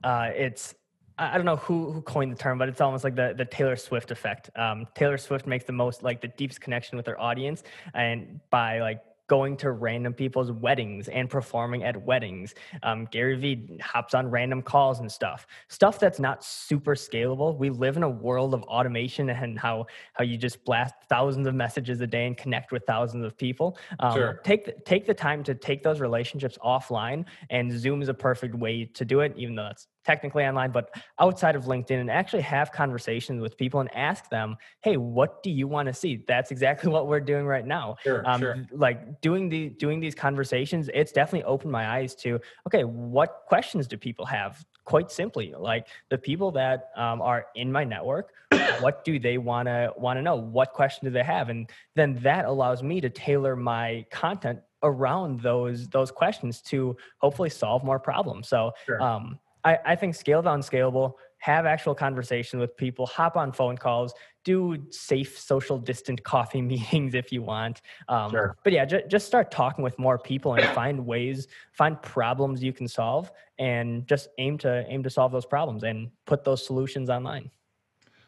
Uh, 0.03 0.31
it's 0.35 0.75
I 1.19 1.37
don't 1.37 1.47
know 1.47 1.57
who 1.57 1.93
who 1.93 2.03
coined 2.03 2.33
the 2.33 2.37
term, 2.37 2.59
but 2.59 2.69
it's 2.69 2.81
almost 2.81 3.05
like 3.05 3.15
the 3.15 3.35
the 3.37 3.45
Taylor 3.45 3.77
Swift 3.77 4.11
effect. 4.11 4.51
Um, 4.57 4.87
Taylor 4.95 5.19
Swift 5.19 5.47
makes 5.47 5.65
the 5.65 5.73
most 5.73 6.03
like 6.03 6.21
the 6.21 6.29
deepest 6.29 6.61
connection 6.61 6.97
with 6.97 7.07
her 7.07 7.21
audience, 7.21 7.63
and 7.95 8.41
by 8.51 8.81
like 8.81 9.01
going 9.27 9.57
to 9.59 9.73
random 9.73 10.13
people's 10.13 10.53
weddings 10.53 11.09
and 11.09 11.31
performing 11.31 11.83
at 11.85 12.01
weddings. 12.03 12.55
Um, 12.83 13.07
Gary 13.11 13.37
Vee 13.37 13.79
hops 13.83 14.15
on 14.15 14.31
random 14.31 14.63
calls 14.63 15.01
and 15.01 15.11
stuff. 15.11 15.47
Stuff 15.69 15.99
that's 15.99 16.21
not 16.21 16.45
super 16.45 16.95
scalable. 16.95 17.57
We 17.57 17.71
live 17.71 17.97
in 17.97 18.03
a 18.03 18.09
world 18.09 18.55
of 18.55 18.63
automation 18.65 19.31
and 19.31 19.59
how 19.59 19.87
how 20.13 20.25
you 20.25 20.37
just 20.37 20.65
blast 20.65 20.95
thousands 21.09 21.47
of 21.47 21.55
messages 21.55 22.01
a 22.01 22.07
day 22.07 22.27
and 22.27 22.37
connect 22.37 22.73
with 22.73 22.85
thousands 22.87 23.25
of 23.25 23.37
people. 23.37 23.79
Um, 24.01 24.15
Sure. 24.15 24.41
Take 24.45 24.65
the, 24.67 24.73
take 24.85 25.07
the 25.07 25.15
time 25.15 25.43
to 25.45 25.55
take 25.55 25.83
those 25.83 26.01
relationships 26.01 26.57
offline, 26.65 27.25
and 27.51 27.73
Zoom 27.73 28.01
is 28.01 28.09
a 28.09 28.15
perfect 28.15 28.55
way 28.55 28.85
to 28.85 29.05
do 29.05 29.21
it. 29.21 29.35
Even 29.37 29.55
though 29.55 29.65
that's 29.65 29.89
technically 30.05 30.45
online, 30.45 30.71
but 30.71 30.95
outside 31.19 31.57
of 31.57 31.65
LinkedIn 31.65 32.01
and 32.01 32.11
actually 32.11 32.43
have 32.43 32.71
conversations 32.73 33.41
with 33.41 33.57
people 33.57 33.81
and 33.81 33.95
ask 33.95 34.29
them, 34.31 34.57
hey, 34.83 34.97
what 34.97 35.43
do 35.43 35.51
you 35.51 35.67
want 35.67 35.87
to 35.87 35.95
see? 35.95 36.25
That's 36.29 36.51
exactly 36.51 36.91
what 36.95 37.09
we're 37.09 37.21
doing 37.21 37.47
right 37.47 37.67
now. 37.67 37.97
Sure, 38.03 38.23
um, 38.29 38.41
sure. 38.41 38.67
Like 38.71 39.21
doing 39.21 39.49
the 39.49 39.71
doing 39.71 40.01
these 40.01 40.15
conversations, 40.15 40.91
it's 40.93 41.13
definitely 41.13 41.45
opened 41.45 41.73
my 41.73 41.89
eyes 41.97 42.15
to 42.17 42.41
okay, 42.67 42.85
what 42.85 43.43
questions 43.47 43.87
do 43.87 43.97
people 43.97 44.27
have? 44.27 44.65
Quite 44.85 45.11
simply, 45.11 45.55
like 45.59 45.87
the 46.11 46.19
people 46.19 46.51
that 46.53 46.91
um, 46.95 47.23
are 47.23 47.47
in 47.55 47.73
my 47.73 47.85
network, 47.85 48.35
what 48.81 49.03
do 49.03 49.19
they 49.19 49.39
want 49.39 49.67
to 49.67 49.93
want 49.97 50.19
to 50.19 50.23
know? 50.23 50.37
What 50.37 50.73
question 50.75 51.07
do 51.07 51.11
they 51.11 51.23
have? 51.23 51.49
And 51.49 51.71
then 51.97 52.19
that 52.23 52.45
allows 52.45 52.83
me 52.83 53.01
to 53.01 53.09
tailor 53.09 53.57
my 53.57 54.05
content 54.11 54.61
around 54.83 55.41
those 55.41 55.89
those 55.89 56.11
questions 56.11 56.61
to 56.61 56.95
hopefully 57.19 57.49
solve 57.49 57.83
more 57.83 57.99
problems. 57.99 58.49
So 58.49 58.73
Sure. 58.85 59.03
um, 59.03 59.39
I, 59.65 59.79
I 59.85 59.97
think 59.97 60.15
scale 60.15 60.43
down 60.43 60.61
scalable, 60.61 61.15
have 61.39 61.67
actual 61.67 61.95
conversation 61.95 62.59
with 62.59 62.77
people, 62.77 63.07
hop 63.07 63.37
on 63.37 63.53
phone 63.53 63.77
calls, 63.77 64.15
do 64.45 64.77
safe 64.91 65.39
social 65.39 65.79
distant 65.79 66.23
coffee 66.35 66.63
meetings 66.63 67.15
if 67.15 67.33
you 67.33 67.43
want. 67.43 67.83
Um, 68.09 68.31
Sure. 68.31 68.57
But 68.63 68.73
yeah, 68.73 68.85
ju- 68.85 69.03
just 69.09 69.27
start 69.27 69.51
talking 69.51 69.83
with 69.83 69.99
more 69.99 70.19
people 70.19 70.55
and 70.55 70.67
find 70.75 71.05
ways, 71.05 71.49
find 71.73 72.01
problems 72.01 72.63
you 72.63 72.73
can 72.73 72.89
solve, 72.89 73.31
and 73.59 74.07
just 74.07 74.29
aim 74.39 74.59
to 74.59 74.85
aim 74.89 75.03
to 75.03 75.11
solve 75.11 75.33
those 75.33 75.47
problems 75.47 75.83
and 75.85 76.11
put 76.27 76.45
those 76.45 76.65
solutions 76.65 77.11
online. 77.11 77.51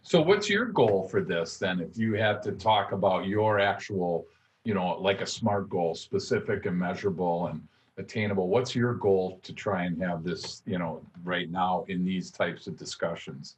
So 0.03 0.21
what's 0.21 0.49
your 0.49 0.67
goal 0.67 1.09
for 1.09 1.21
this 1.21 1.59
then? 1.59 1.81
If 1.81 1.99
you 1.99 2.15
had 2.15 2.43
to 2.45 2.53
talk 2.53 2.93
about 2.93 3.27
your 3.27 3.59
actual, 3.59 4.27
you 4.65 4.73
know, 4.73 4.99
like 5.01 5.21
a 5.21 5.27
SMART 5.27 5.69
goal, 5.69 5.95
specific 5.95 6.67
and 6.67 6.79
measurable 6.79 7.49
and 7.49 7.61
attainable, 7.99 8.49
what's 8.49 8.75
your 8.75 8.95
goal 8.95 9.41
to 9.43 9.53
try 9.53 9.85
and 9.85 10.01
have 10.03 10.23
this, 10.23 10.63
you 10.67 10.79
know, 10.79 11.03
right 11.25 11.51
now 11.51 11.85
in 11.89 12.05
these 12.05 12.31
types 12.31 12.67
of 12.67 12.77
discussions? 12.77 13.57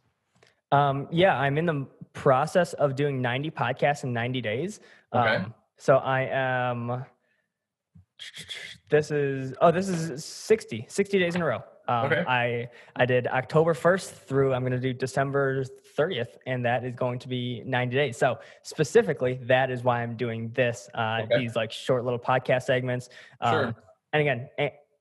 Um, 0.71 1.09
yeah, 1.11 1.39
I'm 1.39 1.59
in 1.59 1.67
the 1.67 1.87
process 2.13 2.73
of 2.75 2.95
doing 2.95 3.23
90 3.23 3.51
podcasts 3.51 4.05
in 4.05 4.13
90 4.13 4.41
days. 4.41 4.81
Okay. 5.15 5.37
Um, 5.37 5.55
so 5.77 5.97
I 5.97 6.23
am. 6.31 7.05
This 8.91 9.11
is 9.13 9.55
oh, 9.61 9.71
this 9.71 9.89
is 9.89 10.25
60, 10.25 10.87
60 10.89 11.19
days 11.19 11.37
in 11.37 11.43
a 11.43 11.47
row. 11.47 11.63
Um, 11.87 12.07
Okay. 12.07 12.25
I 12.27 12.69
I 12.97 13.07
did 13.07 13.29
October 13.29 13.75
1st 13.75 14.11
through 14.11 14.53
I'm 14.55 14.63
going 14.63 14.73
to 14.73 14.79
do 14.81 14.93
December 14.93 15.65
30th, 15.97 16.37
and 16.47 16.65
that 16.65 16.85
is 16.85 16.95
going 16.97 17.21
to 17.21 17.29
be 17.29 17.63
90 17.65 17.97
days. 17.97 18.17
So 18.17 18.39
specifically, 18.63 19.39
that 19.45 19.71
is 19.71 19.85
why 19.85 20.03
I'm 20.03 20.17
doing 20.17 20.51
this. 20.51 20.89
Uh, 20.95 21.21
Okay. 21.23 21.39
These 21.39 21.55
like 21.57 21.71
short 21.73 22.05
little 22.05 22.19
podcast 22.19 22.63
segments. 22.65 23.09
Um, 23.41 23.53
Sure. 23.53 23.75
And 24.13 24.21
again, 24.21 24.49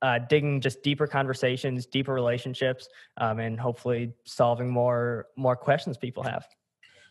uh, 0.01 0.19
digging 0.29 0.61
just 0.61 0.83
deeper 0.83 1.07
conversations, 1.07 1.85
deeper 1.85 2.13
relationships, 2.13 2.87
um, 3.17 3.39
and 3.39 3.59
hopefully 3.59 4.13
solving 4.25 4.69
more 4.69 5.27
more 5.35 5.55
questions 5.55 5.97
people 5.97 6.23
have. 6.23 6.45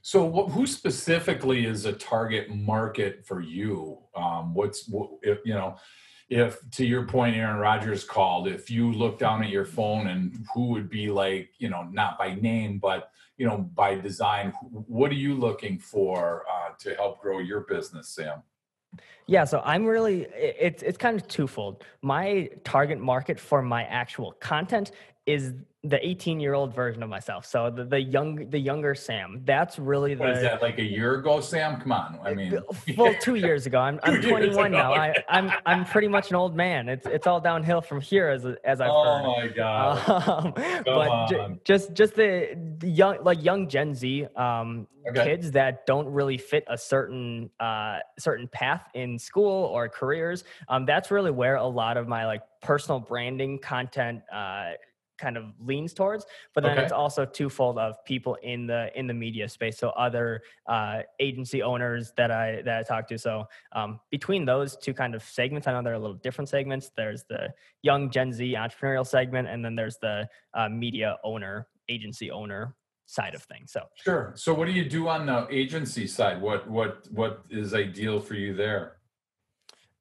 So 0.02 0.24
what, 0.24 0.50
who 0.50 0.68
specifically 0.68 1.66
is 1.66 1.84
a 1.84 1.92
target 1.92 2.48
market 2.54 3.26
for 3.26 3.40
you? 3.40 3.98
Um, 4.14 4.54
what's, 4.54 4.88
what, 4.88 5.10
if, 5.22 5.38
you 5.44 5.52
know, 5.52 5.78
if 6.28 6.60
to 6.72 6.86
your 6.86 7.04
point, 7.06 7.34
Aaron 7.34 7.58
Rodgers 7.58 8.04
called, 8.04 8.46
if 8.46 8.70
you 8.70 8.92
look 8.92 9.18
down 9.18 9.42
at 9.42 9.50
your 9.50 9.64
phone 9.64 10.06
and 10.06 10.46
who 10.54 10.68
would 10.68 10.88
be 10.88 11.10
like, 11.10 11.50
you 11.58 11.68
know, 11.70 11.82
not 11.90 12.18
by 12.18 12.36
name, 12.36 12.78
but, 12.78 13.10
you 13.36 13.46
know, 13.48 13.58
by 13.58 13.96
design, 13.96 14.50
wh- 14.50 14.88
what 14.88 15.10
are 15.10 15.14
you 15.14 15.34
looking 15.34 15.76
for 15.76 16.44
uh, 16.48 16.70
to 16.78 16.94
help 16.94 17.20
grow 17.20 17.40
your 17.40 17.62
business, 17.62 18.08
Sam? 18.08 18.44
Yeah, 19.26 19.44
so 19.44 19.60
I'm 19.64 19.84
really 19.84 20.26
it's 20.34 20.82
it's 20.82 20.98
kind 20.98 21.16
of 21.16 21.26
twofold. 21.26 21.84
My 22.02 22.48
target 22.64 23.00
market 23.00 23.40
for 23.40 23.60
my 23.60 23.84
actual 23.84 24.32
content 24.32 24.92
is 25.26 25.52
the 25.82 26.04
18 26.04 26.40
year 26.40 26.54
old 26.54 26.74
version 26.74 27.02
of 27.02 27.08
myself. 27.08 27.46
So 27.46 27.70
the, 27.70 27.84
the 27.84 28.00
young 28.00 28.50
the 28.50 28.58
younger 28.58 28.94
Sam. 28.94 29.42
That's 29.44 29.78
really 29.78 30.14
the 30.14 30.20
What 30.20 30.30
is 30.30 30.42
that, 30.42 30.62
like 30.62 30.78
a 30.78 30.84
year 30.84 31.16
ago, 31.16 31.40
Sam? 31.40 31.80
Come 31.80 31.92
on. 31.92 32.18
I 32.24 32.34
mean, 32.34 32.58
well, 32.96 33.14
two 33.20 33.36
years 33.36 33.66
ago. 33.66 33.78
I'm, 33.78 34.00
I'm 34.02 34.20
21 34.20 34.72
now. 34.72 34.92
I, 34.94 35.14
I'm 35.28 35.52
I'm 35.64 35.84
pretty 35.84 36.08
much 36.08 36.30
an 36.30 36.36
old 36.36 36.56
man. 36.56 36.88
It's 36.88 37.06
it's 37.06 37.26
all 37.26 37.40
downhill 37.40 37.80
from 37.80 38.00
here 38.00 38.28
as 38.28 38.44
as 38.64 38.80
I've 38.80 38.92
heard. 38.92 39.24
oh 39.24 39.36
my 39.40 39.48
God. 39.48 39.96
Um, 40.26 40.52
but 40.84 41.10
on. 41.10 41.60
just 41.64 41.94
just 41.94 42.14
the, 42.14 42.56
the 42.78 42.88
young 42.88 43.22
like 43.22 43.42
young 43.44 43.68
Gen 43.68 43.94
Z 43.94 44.26
um, 44.36 44.86
Okay. 45.08 45.22
kids 45.22 45.52
that 45.52 45.86
don't 45.86 46.08
really 46.08 46.36
fit 46.36 46.64
a 46.66 46.76
certain 46.76 47.48
uh, 47.60 47.98
certain 48.18 48.48
path 48.48 48.88
in 48.94 49.18
school 49.20 49.66
or 49.66 49.88
careers. 49.88 50.42
Um, 50.68 50.84
that's 50.84 51.12
really 51.12 51.30
where 51.30 51.56
a 51.56 51.66
lot 51.66 51.96
of 51.96 52.08
my 52.08 52.26
like 52.26 52.42
personal 52.60 52.98
branding 52.98 53.60
content 53.60 54.22
uh, 54.32 54.72
kind 55.18 55.36
of 55.36 55.44
leans 55.60 55.92
towards. 55.92 56.26
But 56.54 56.62
then 56.64 56.72
Okay. 56.72 56.82
it's 56.82 56.92
also 56.92 57.24
twofold 57.24 57.78
of 57.78 58.04
people 58.04 58.36
in 58.42 58.66
the 58.66 58.90
in 58.98 59.06
the 59.06 59.14
media 59.14 59.48
space. 59.48 59.78
So 59.78 59.90
other 59.90 60.42
uh, 60.66 61.02
agency 61.20 61.62
owners 61.62 62.12
that 62.16 62.30
I 62.30 62.62
that 62.62 62.78
I 62.78 62.82
talk 62.82 63.08
to. 63.08 63.18
So 63.18 63.44
um, 63.72 64.00
between 64.10 64.44
those 64.44 64.76
two 64.76 64.94
kind 64.94 65.14
of 65.14 65.22
segments, 65.22 65.66
I 65.66 65.72
know 65.72 65.82
they're 65.82 65.94
a 65.94 65.98
little 65.98 66.16
different 66.16 66.48
segments. 66.48 66.90
There's 66.96 67.24
the 67.28 67.52
young 67.82 68.10
Gen 68.10 68.32
Z 68.32 68.54
entrepreneurial 68.54 69.06
segment, 69.06 69.48
and 69.48 69.64
then 69.64 69.74
there's 69.74 69.98
the 69.98 70.28
uh, 70.54 70.68
media 70.68 71.16
owner, 71.24 71.68
agency 71.88 72.30
owner 72.30 72.74
side 73.06 73.34
of 73.34 73.42
things. 73.44 73.72
So 73.72 73.82
Sure. 74.02 74.32
So 74.34 74.52
what 74.52 74.66
do 74.66 74.72
you 74.72 74.88
do 74.88 75.08
on 75.08 75.26
the 75.26 75.46
agency 75.50 76.06
side? 76.06 76.40
What 76.42 76.68
what 76.68 77.06
what 77.10 77.44
is 77.50 77.74
ideal 77.74 78.20
for 78.20 78.34
you 78.34 78.54
there? 78.54 78.96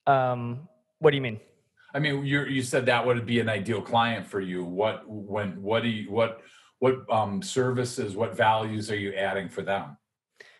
um, 0.08 0.68
what 1.00 1.12
do 1.12 1.18
you 1.18 1.22
mean? 1.22 1.40
I 1.96 2.00
mean, 2.00 2.26
you 2.26 2.44
you 2.44 2.62
said 2.62 2.86
that 2.88 3.06
would 3.06 3.26
be 3.26 3.40
an 3.40 3.48
ideal 3.48 3.82
client 3.82 4.28
for 4.28 4.42
you. 4.42 4.66
What 4.66 5.08
when 5.08 5.62
what 5.62 5.82
do 5.82 5.90
you 5.90 6.12
what 6.12 6.42
what 6.80 7.10
um 7.10 7.42
services, 7.42 8.18
what 8.18 8.36
values 8.36 8.92
are 8.92 8.98
you 8.98 9.14
adding 9.14 9.48
for 9.48 9.62
them? 9.62 9.98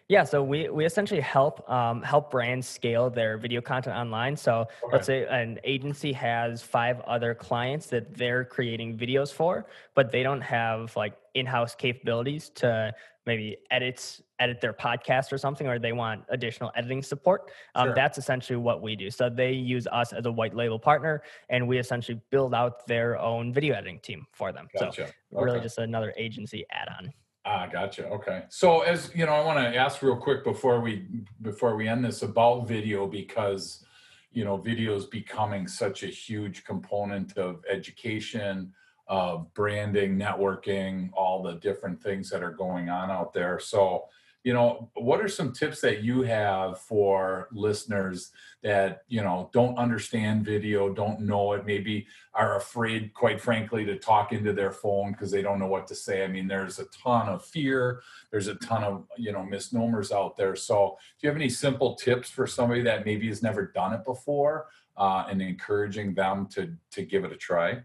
Yeah, 0.08 0.24
so 0.24 0.42
we 0.44 0.70
we 0.70 0.86
essentially 0.86 1.20
help 1.20 1.70
um, 1.70 2.02
help 2.04 2.32
brands 2.32 2.68
scale 2.68 3.10
their 3.10 3.38
video 3.38 3.60
content 3.60 3.98
online. 3.98 4.38
So 4.38 4.66
let's 4.92 5.08
say 5.08 5.26
an 5.26 5.60
agency 5.66 6.14
has 6.14 6.62
five 6.62 7.02
other 7.02 7.36
clients 7.36 7.88
that 7.88 8.16
they're 8.16 8.46
creating 8.46 8.98
videos 8.98 9.34
for, 9.34 9.66
but 9.94 10.12
they 10.12 10.24
don't 10.24 10.42
have 10.42 10.96
like 10.96 11.18
in-house 11.34 11.76
capabilities 11.76 12.50
to 12.56 12.94
maybe 13.26 13.58
edit 13.72 14.22
edit 14.40 14.60
their 14.62 14.74
podcast 14.74 15.32
or 15.32 15.38
something, 15.38 15.68
or 15.68 15.80
they 15.80 15.94
want 15.94 16.24
additional 16.30 16.72
editing 16.76 17.02
support. 17.02 17.52
Um, 17.74 17.88
Sure. 17.88 17.96
That's 17.96 18.18
essentially 18.18 18.58
what 18.58 18.82
we 18.82 18.96
do. 18.96 19.10
So 19.10 19.30
they 19.30 19.54
use 19.54 19.88
us 19.88 20.12
as 20.14 20.26
a 20.26 20.32
white 20.32 20.54
label 20.56 20.78
partner, 20.80 21.24
and 21.50 21.68
we 21.68 21.78
essentially 21.78 22.20
build 22.30 22.54
out 22.54 22.86
their 22.88 23.18
own 23.20 23.54
video 23.54 23.76
editing 23.76 24.00
team 24.00 24.26
for 24.34 24.52
them. 24.52 24.68
So 24.76 24.86
Gotcha. 24.86 25.10
really 25.32 25.52
Okay. 25.52 25.64
just 25.64 25.78
another 25.78 26.14
agency 26.18 26.66
add-on. 26.72 27.14
Ah, 27.46 27.68
gotcha. 27.68 28.08
Okay. 28.08 28.44
So 28.50 28.82
as 28.82 29.12
you 29.16 29.26
know, 29.26 29.34
I 29.34 29.46
want 29.46 29.60
to 29.60 29.78
ask 29.78 30.02
real 30.02 30.18
quick 30.18 30.44
before 30.44 30.82
we 30.82 31.06
before 31.42 31.76
we 31.76 31.88
end 31.88 32.04
this 32.04 32.24
about 32.24 32.68
video 32.68 33.06
because 33.08 33.86
you 34.32 34.44
know 34.44 34.58
video 34.58 34.96
is 34.96 35.06
becoming 35.06 35.68
such 35.68 36.02
a 36.04 36.08
huge 36.08 36.64
component 36.66 37.38
of 37.38 37.64
education, 37.70 38.74
of 39.08 39.54
branding, 39.54 40.18
networking, 40.18 41.10
all 41.14 41.44
the 41.44 41.54
different 41.54 42.02
things 42.02 42.30
that 42.30 42.44
are 42.44 42.52
going 42.52 42.90
on 42.90 43.12
out 43.12 43.34
there. 43.34 43.60
So 43.60 44.06
you 44.46 44.54
know, 44.54 44.92
what 44.94 45.22
are 45.22 45.28
some 45.28 45.52
tips 45.52 45.82
that 45.82 46.04
you 46.04 46.22
have 46.22 46.80
for 46.80 47.48
listeners 47.52 48.32
that 48.62 49.02
you 49.08 49.24
know 49.24 49.50
don't 49.52 49.76
understand 49.76 50.46
video, 50.46 50.94
don't 50.94 51.20
know 51.22 51.54
it, 51.54 51.66
maybe 51.66 52.06
are 52.36 52.58
afraid, 52.58 53.12
quite 53.16 53.42
frankly, 53.42 53.84
to 53.86 53.98
talk 53.98 54.34
into 54.34 54.54
their 54.54 54.72
phone 54.72 55.14
because 55.14 55.32
they 55.32 55.42
don't 55.42 55.58
know 55.58 55.66
what 55.66 55.88
to 55.88 55.96
say. 55.96 56.24
I 56.24 56.28
mean, 56.28 56.48
there's 56.48 56.78
a 56.78 56.86
ton 56.86 57.28
of 57.28 57.44
fear. 57.44 58.04
There's 58.30 58.46
a 58.46 58.54
ton 58.56 58.84
of 58.84 59.08
you 59.18 59.32
know 59.32 59.44
misnomers 59.44 60.12
out 60.12 60.38
there. 60.38 60.56
So, 60.56 60.96
do 61.20 61.26
you 61.26 61.30
have 61.30 61.38
any 61.38 61.50
simple 61.50 61.96
tips 61.96 62.30
for 62.30 62.46
somebody 62.46 62.84
that 62.84 63.04
maybe 63.04 63.28
has 63.30 63.42
never 63.42 63.72
done 63.74 63.94
it 63.94 64.06
before, 64.06 64.68
uh, 64.96 65.26
and 65.28 65.42
encouraging 65.42 66.14
them 66.14 66.46
to 66.52 66.72
to 66.92 67.02
give 67.02 67.26
it 67.26 67.32
a 67.32 67.38
try? 67.38 67.82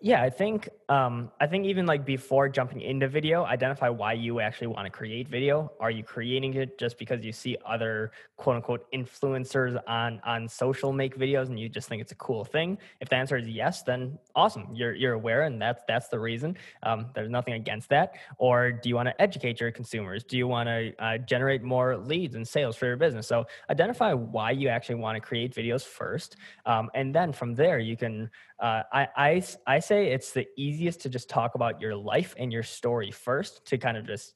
Yeah, 0.00 0.22
I 0.22 0.30
think 0.30 0.68
um, 0.88 1.32
I 1.40 1.46
think 1.48 1.66
even 1.66 1.84
like 1.84 2.06
before 2.06 2.48
jumping 2.48 2.80
into 2.80 3.08
video, 3.08 3.44
identify 3.44 3.88
why 3.88 4.12
you 4.12 4.38
actually 4.38 4.68
want 4.68 4.86
to 4.86 4.90
create 4.90 5.28
video. 5.28 5.72
Are 5.80 5.90
you 5.90 6.04
creating 6.04 6.54
it 6.54 6.78
just 6.78 6.96
because 6.96 7.24
you 7.24 7.32
see 7.32 7.56
other 7.66 8.12
quote 8.36 8.56
unquote 8.56 8.90
influencers 8.92 9.80
on 9.88 10.20
on 10.24 10.48
social 10.48 10.92
make 10.92 11.18
videos 11.18 11.48
and 11.48 11.58
you 11.58 11.68
just 11.68 11.88
think 11.88 12.00
it's 12.00 12.12
a 12.12 12.16
cool 12.16 12.44
thing? 12.44 12.78
If 13.00 13.08
the 13.08 13.16
answer 13.16 13.36
is 13.36 13.48
yes, 13.48 13.82
then 13.82 14.16
awesome. 14.36 14.68
You're 14.72 14.94
you're 14.94 15.14
aware 15.14 15.42
and 15.42 15.60
that's 15.60 15.82
that's 15.88 16.06
the 16.06 16.20
reason. 16.20 16.56
Um, 16.84 17.06
there's 17.14 17.30
nothing 17.30 17.54
against 17.54 17.88
that. 17.88 18.14
Or 18.38 18.70
do 18.70 18.88
you 18.88 18.94
want 18.94 19.08
to 19.08 19.20
educate 19.20 19.60
your 19.60 19.72
consumers? 19.72 20.22
Do 20.22 20.36
you 20.36 20.46
want 20.46 20.68
to 20.68 20.92
uh, 21.00 21.18
generate 21.18 21.64
more 21.64 21.96
leads 21.96 22.36
and 22.36 22.46
sales 22.46 22.76
for 22.76 22.86
your 22.86 22.96
business? 22.96 23.26
So 23.26 23.46
identify 23.70 24.12
why 24.12 24.52
you 24.52 24.68
actually 24.68 24.96
want 24.96 25.16
to 25.16 25.20
create 25.20 25.52
videos 25.52 25.82
first, 25.82 26.36
um, 26.64 26.90
and 26.94 27.12
then 27.12 27.32
from 27.32 27.54
there 27.54 27.80
you 27.80 27.96
can 27.96 28.30
uh, 28.58 28.82
I, 28.90 29.08
I 29.16 29.42
I 29.66 29.78
say 29.80 30.12
it's 30.12 30.32
the 30.32 30.46
easiest 30.76 31.00
to 31.00 31.08
just 31.08 31.28
talk 31.28 31.54
about 31.54 31.80
your 31.80 31.96
life 31.96 32.34
and 32.38 32.52
your 32.52 32.62
story 32.62 33.10
first 33.10 33.64
to 33.66 33.78
kind 33.78 33.96
of 33.96 34.06
just 34.06 34.34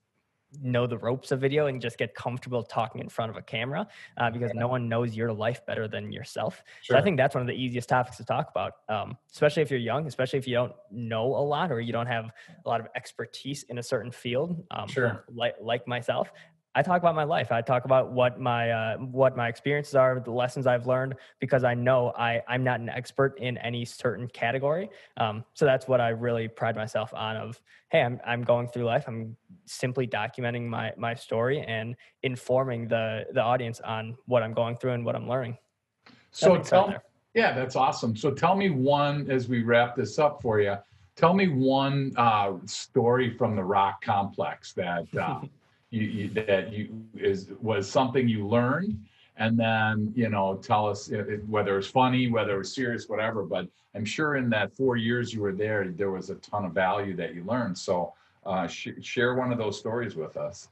know 0.60 0.86
the 0.86 0.98
ropes 0.98 1.30
of 1.30 1.40
video 1.40 1.66
and 1.66 1.80
just 1.80 1.96
get 1.96 2.14
comfortable 2.14 2.62
talking 2.62 3.00
in 3.00 3.08
front 3.08 3.30
of 3.30 3.36
a 3.36 3.42
camera 3.42 3.86
uh, 4.16 4.30
because 4.30 4.50
no 4.54 4.66
one 4.66 4.88
knows 4.88 5.14
your 5.14 5.32
life 5.32 5.64
better 5.66 5.86
than 5.86 6.10
yourself. 6.10 6.62
Sure. 6.82 6.94
So 6.94 6.98
I 6.98 7.02
think 7.02 7.16
that's 7.16 7.34
one 7.34 7.42
of 7.42 7.46
the 7.46 7.54
easiest 7.54 7.88
topics 7.88 8.16
to 8.16 8.24
talk 8.24 8.50
about, 8.50 8.72
um, 8.88 9.16
especially 9.32 9.62
if 9.62 9.70
you're 9.70 9.78
young, 9.80 10.06
especially 10.06 10.38
if 10.38 10.48
you 10.48 10.54
don't 10.54 10.72
know 10.90 11.26
a 11.26 11.44
lot 11.44 11.70
or 11.70 11.80
you 11.80 11.92
don't 11.92 12.08
have 12.08 12.30
a 12.64 12.68
lot 12.68 12.80
of 12.80 12.88
expertise 12.96 13.62
in 13.64 13.78
a 13.78 13.82
certain 13.82 14.10
field. 14.10 14.64
Um, 14.70 14.88
sure. 14.88 15.24
Like 15.32 15.54
like 15.60 15.86
myself, 15.86 16.32
I 16.74 16.82
talk 16.82 16.98
about 16.98 17.16
my 17.16 17.24
life. 17.24 17.50
I 17.50 17.62
talk 17.62 17.84
about 17.84 18.12
what 18.12 18.38
my 18.38 18.70
uh, 18.70 18.96
what 18.98 19.36
my 19.36 19.48
experiences 19.48 19.96
are, 19.96 20.20
the 20.20 20.30
lessons 20.30 20.68
I've 20.68 20.86
learned, 20.86 21.16
because 21.40 21.64
I 21.64 21.74
know 21.74 22.12
I 22.16 22.42
I'm 22.46 22.62
not 22.62 22.78
an 22.78 22.88
expert 22.88 23.36
in 23.40 23.58
any 23.58 23.84
certain 23.84 24.28
category. 24.28 24.88
Um, 25.16 25.44
so 25.54 25.64
that's 25.64 25.88
what 25.88 26.00
I 26.00 26.10
really 26.10 26.46
pride 26.46 26.76
myself 26.76 27.12
on. 27.12 27.36
Of 27.36 27.60
hey, 27.90 28.02
I'm 28.02 28.20
I'm 28.24 28.42
going 28.42 28.68
through 28.68 28.84
life. 28.84 29.04
I'm 29.08 29.36
simply 29.66 30.06
documenting 30.06 30.68
my 30.68 30.92
my 30.96 31.14
story 31.14 31.60
and 31.60 31.96
informing 32.22 32.86
the 32.86 33.26
the 33.32 33.42
audience 33.42 33.80
on 33.80 34.16
what 34.26 34.44
I'm 34.44 34.54
going 34.54 34.76
through 34.76 34.92
and 34.92 35.04
what 35.04 35.16
I'm 35.16 35.28
learning. 35.28 35.58
So 36.30 36.56
tell 36.58 36.94
yeah, 37.34 37.52
that's 37.52 37.74
awesome. 37.74 38.14
So 38.14 38.30
tell 38.30 38.54
me 38.54 38.70
one 38.70 39.28
as 39.28 39.48
we 39.48 39.62
wrap 39.62 39.96
this 39.96 40.20
up 40.20 40.40
for 40.40 40.60
you. 40.60 40.76
Tell 41.16 41.34
me 41.34 41.48
one 41.48 42.12
uh, 42.16 42.52
story 42.64 43.36
from 43.36 43.56
the 43.56 43.64
rock 43.64 44.02
complex 44.02 44.72
that. 44.74 45.06
Uh, 45.20 45.40
you, 45.90 46.02
you, 46.02 46.28
that 46.30 46.72
you 46.72 47.04
is 47.16 47.48
was 47.60 47.90
something 47.90 48.28
you 48.28 48.46
learned 48.46 48.98
and 49.36 49.58
then 49.58 50.12
you 50.14 50.28
know 50.28 50.56
tell 50.62 50.88
us 50.88 51.10
whether 51.48 51.78
it's 51.78 51.88
funny 51.88 52.30
whether 52.30 52.60
it's 52.60 52.74
serious 52.74 53.08
whatever 53.08 53.42
but 53.42 53.66
i'm 53.94 54.04
sure 54.04 54.36
in 54.36 54.48
that 54.50 54.74
four 54.76 54.96
years 54.96 55.34
you 55.34 55.40
were 55.40 55.52
there 55.52 55.88
there 55.88 56.10
was 56.10 56.30
a 56.30 56.36
ton 56.36 56.64
of 56.64 56.72
value 56.72 57.14
that 57.16 57.34
you 57.34 57.42
learned 57.44 57.76
so 57.76 58.12
uh, 58.46 58.66
sh- 58.66 58.88
share 59.02 59.34
one 59.34 59.52
of 59.52 59.58
those 59.58 59.78
stories 59.78 60.14
with 60.14 60.36
us 60.36 60.68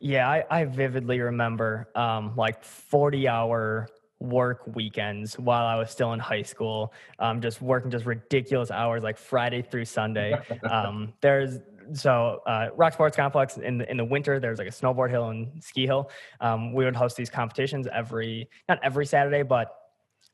yeah 0.00 0.28
i, 0.28 0.44
I 0.50 0.64
vividly 0.64 1.20
remember 1.20 1.88
um, 1.94 2.34
like 2.36 2.62
40 2.62 3.28
hour 3.28 3.88
work 4.18 4.62
weekends 4.74 5.38
while 5.38 5.66
I 5.66 5.76
was 5.78 5.90
still 5.90 6.14
in 6.14 6.18
high 6.18 6.42
school, 6.42 6.94
um, 7.18 7.42
just 7.42 7.60
working 7.60 7.90
just 7.90 8.06
ridiculous 8.06 8.70
hours 8.70 9.02
like 9.02 9.18
Friday 9.18 9.62
through 9.62 9.84
Sunday. 9.84 10.34
Um, 10.66 11.12
there's 11.20 11.58
so 11.92 12.42
uh, 12.46 12.68
Rock 12.76 12.92
Sports 12.92 13.16
Complex 13.16 13.56
in 13.56 13.78
the 13.78 13.90
in 13.90 13.96
the 13.96 14.04
winter, 14.04 14.40
there's 14.40 14.58
like 14.58 14.68
a 14.68 14.72
snowboard 14.72 15.10
hill 15.10 15.28
and 15.28 15.62
ski 15.62 15.86
hill. 15.86 16.10
Um, 16.40 16.72
we 16.72 16.84
would 16.84 16.96
host 16.96 17.16
these 17.16 17.30
competitions 17.30 17.86
every 17.92 18.48
not 18.68 18.78
every 18.82 19.06
Saturday, 19.06 19.42
but 19.42 19.74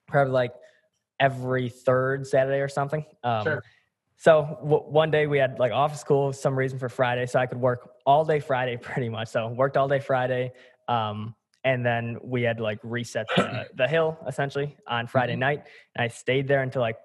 probably 0.07 0.33
like 0.33 0.53
every 1.21 1.69
third 1.69 2.27
Saturday 2.27 2.61
or 2.61 2.69
something. 2.69 3.05
Um, 3.23 3.45
sure. 3.45 3.63
So 4.17 4.59
w- 4.63 4.85
one 4.85 5.11
day 5.11 5.27
we 5.27 5.39
had 5.39 5.59
like 5.59 5.73
off 5.73 5.99
school 5.99 6.33
some 6.33 6.57
reason 6.57 6.79
for 6.79 6.89
Friday, 6.89 7.27
so 7.27 7.39
I 7.39 7.47
could 7.47 7.61
work 7.61 7.91
all 8.07 8.25
day 8.25 8.41
Friday 8.41 8.77
pretty 8.81 9.09
much. 9.09 9.29
So 9.29 9.49
worked 9.49 9.77
all 9.77 9.89
day 9.89 10.01
Friday, 10.01 10.53
um, 10.89 11.35
and 11.65 11.85
then 11.85 12.19
we 12.23 12.43
had 12.43 12.61
like 12.61 12.79
reset 12.83 13.27
the, 13.37 13.67
the 13.75 13.89
hill 13.89 14.19
essentially 14.27 14.77
on 14.87 15.07
Friday 15.07 15.33
mm-hmm. 15.33 15.41
night. 15.41 15.67
And 15.95 16.05
I 16.05 16.09
stayed 16.09 16.49
there 16.49 16.63
until 16.63 16.83
like 16.83 16.99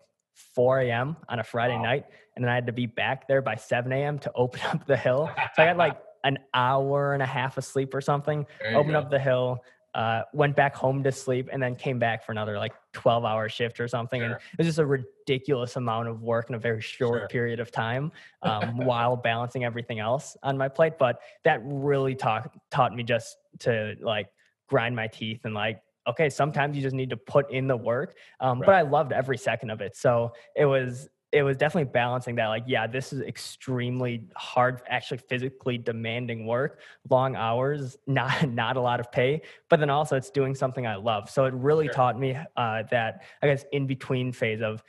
4 0.56 0.82
a.m. 0.82 1.18
on 1.30 1.40
a 1.40 1.44
Friday 1.44 1.76
wow. 1.76 1.84
night, 1.84 2.06
and 2.36 2.44
then 2.44 2.50
I 2.50 2.56
had 2.56 2.68
to 2.68 2.74
be 2.74 2.86
back 2.86 3.28
there 3.28 3.42
by 3.42 3.56
7 3.56 3.92
a.m. 3.92 4.20
to 4.20 4.32
open 4.36 4.62
up 4.72 4.86
the 4.86 4.98
hill. 4.98 5.30
So 5.56 5.64
I 5.64 5.66
had 5.66 5.78
like 5.78 5.98
an 6.24 6.40
hour 6.54 7.14
and 7.14 7.24
a 7.24 7.26
half 7.26 7.58
of 7.58 7.66
sleep 7.66 7.94
or 7.94 8.02
something. 8.02 8.46
Open 8.74 8.96
up 8.96 9.10
the 9.10 9.20
hill, 9.20 9.64
uh, 9.96 10.24
went 10.34 10.56
back 10.56 10.76
home 10.76 11.04
to 11.04 11.12
sleep, 11.12 11.50
and 11.52 11.62
then 11.62 11.76
came 11.76 12.00
back 12.00 12.26
for 12.26 12.32
another 12.32 12.58
like 12.58 12.74
12 12.94 13.26
hour 13.26 13.50
shift 13.50 13.80
or 13.80 13.88
something. 13.88 14.22
Sure. 14.22 14.26
And 14.26 14.36
it 14.36 14.58
was 14.58 14.68
just 14.68 14.80
a 14.80 14.86
ridiculous 14.86 15.76
amount 15.76 16.08
of 16.08 16.22
work 16.22 16.50
in 16.50 16.56
a 16.56 16.60
very 16.60 16.82
short 16.82 17.22
sure. 17.22 17.28
period 17.28 17.60
of 17.60 17.72
time 17.72 18.12
um, 18.44 18.78
while 18.86 19.16
balancing 19.16 19.64
everything 19.64 20.00
else 20.00 20.38
on 20.44 20.58
my 20.58 20.68
plate. 20.68 20.94
But 21.00 21.22
that 21.44 21.62
really 21.64 22.16
taught 22.16 22.56
taught 22.70 22.94
me 22.94 23.04
just 23.04 23.38
to 23.60 23.96
like 24.02 24.28
grind 24.68 24.96
my 24.96 25.08
teeth 25.08 25.42
and 25.46 25.54
like 25.54 25.82
okay, 26.08 26.30
sometimes 26.30 26.76
you 26.76 26.82
just 26.82 26.96
need 26.96 27.10
to 27.10 27.18
put 27.18 27.52
in 27.52 27.68
the 27.68 27.78
work. 27.78 28.18
Um, 28.40 28.60
right. 28.60 28.66
But 28.66 28.76
I 28.76 28.82
loved 28.82 29.12
every 29.12 29.38
second 29.38 29.70
of 29.70 29.82
it. 29.82 29.96
So 29.96 30.34
it 30.56 30.66
was 30.66 31.10
it 31.34 31.44
was 31.44 31.58
definitely 31.58 31.92
balancing 31.92 32.36
that 32.36 32.48
like 32.48 32.64
yeah 32.68 32.88
this 32.88 33.12
is 33.12 33.22
extremely 33.22 34.24
hard 34.36 34.82
actually 34.88 35.18
physically 35.18 35.78
demanding 35.78 36.46
work 36.46 36.80
long 37.10 37.36
hours 37.36 37.98
not 38.08 38.50
not 38.50 38.78
a 38.78 38.82
lot 38.82 39.00
of 39.00 39.12
pay 39.12 39.42
but 39.70 39.80
then 39.80 39.90
also 39.90 40.16
it's 40.16 40.30
doing 40.30 40.56
something 40.56 40.88
i 40.88 40.96
love 40.96 41.30
so 41.30 41.46
it 41.46 41.54
really 41.54 41.86
sure. 41.86 41.94
taught 41.94 42.20
me 42.20 42.38
uh, 42.56 42.84
that 42.90 43.24
i 43.42 43.48
guess 43.48 43.66
in 43.72 43.86
between 43.86 44.32
phase 44.32 44.62
of 44.62 44.84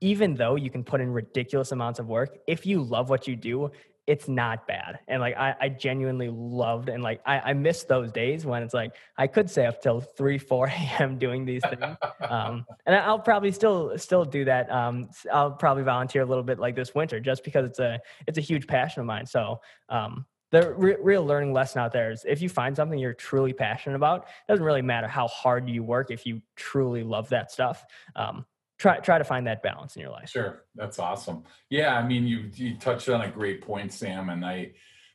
even 0.00 0.34
though 0.34 0.56
you 0.56 0.70
can 0.70 0.82
put 0.82 1.00
in 1.00 1.12
ridiculous 1.12 1.72
amounts 1.72 1.98
of 1.98 2.06
work 2.06 2.38
if 2.46 2.64
you 2.64 2.82
love 2.82 3.10
what 3.10 3.26
you 3.26 3.34
do 3.34 3.70
it's 4.06 4.28
not 4.28 4.66
bad. 4.66 4.98
And 5.06 5.20
like 5.20 5.36
I, 5.36 5.54
I 5.60 5.68
genuinely 5.68 6.28
loved 6.28 6.88
and 6.88 7.02
like 7.02 7.20
I, 7.24 7.38
I 7.40 7.52
miss 7.52 7.84
those 7.84 8.10
days 8.10 8.44
when 8.44 8.62
it's 8.62 8.74
like 8.74 8.94
I 9.16 9.26
could 9.26 9.48
stay 9.48 9.66
up 9.66 9.80
till 9.80 10.00
three, 10.00 10.38
four 10.38 10.66
a.m. 10.68 11.18
doing 11.18 11.44
these 11.44 11.62
things. 11.62 11.96
Um, 12.20 12.66
and 12.86 12.96
I'll 12.96 13.18
probably 13.18 13.52
still 13.52 13.96
still 13.98 14.24
do 14.24 14.44
that. 14.46 14.70
Um, 14.70 15.08
I'll 15.32 15.52
probably 15.52 15.84
volunteer 15.84 16.22
a 16.22 16.26
little 16.26 16.42
bit 16.42 16.58
like 16.58 16.74
this 16.74 16.94
winter 16.94 17.20
just 17.20 17.44
because 17.44 17.64
it's 17.64 17.78
a 17.78 18.00
it's 18.26 18.38
a 18.38 18.42
huge 18.42 18.66
passion 18.66 19.00
of 19.00 19.06
mine. 19.06 19.26
So 19.26 19.60
um, 19.88 20.26
the 20.50 20.74
re- 20.74 20.96
real 21.00 21.24
learning 21.24 21.52
lesson 21.52 21.80
out 21.80 21.92
there 21.92 22.10
is 22.10 22.24
if 22.26 22.42
you 22.42 22.48
find 22.48 22.76
something 22.76 22.98
you're 22.98 23.14
truly 23.14 23.52
passionate 23.52 23.96
about, 23.96 24.22
it 24.22 24.52
doesn't 24.52 24.64
really 24.64 24.82
matter 24.82 25.08
how 25.08 25.28
hard 25.28 25.68
you 25.68 25.82
work 25.82 26.10
if 26.10 26.26
you 26.26 26.42
truly 26.56 27.02
love 27.04 27.28
that 27.30 27.50
stuff. 27.50 27.84
Um, 28.16 28.44
try 28.82 28.98
try 28.98 29.16
to 29.16 29.24
find 29.24 29.46
that 29.46 29.62
balance 29.62 29.94
in 29.94 30.02
your 30.02 30.10
life. 30.10 30.28
Sure, 30.28 30.64
that's 30.74 30.98
awesome. 30.98 31.44
Yeah, 31.70 31.96
I 31.96 32.06
mean, 32.06 32.26
you 32.26 32.50
you 32.54 32.76
touched 32.76 33.08
on 33.08 33.22
a 33.22 33.30
great 33.30 33.62
point, 33.62 33.92
Sam, 33.92 34.28
and 34.28 34.44
I 34.44 34.72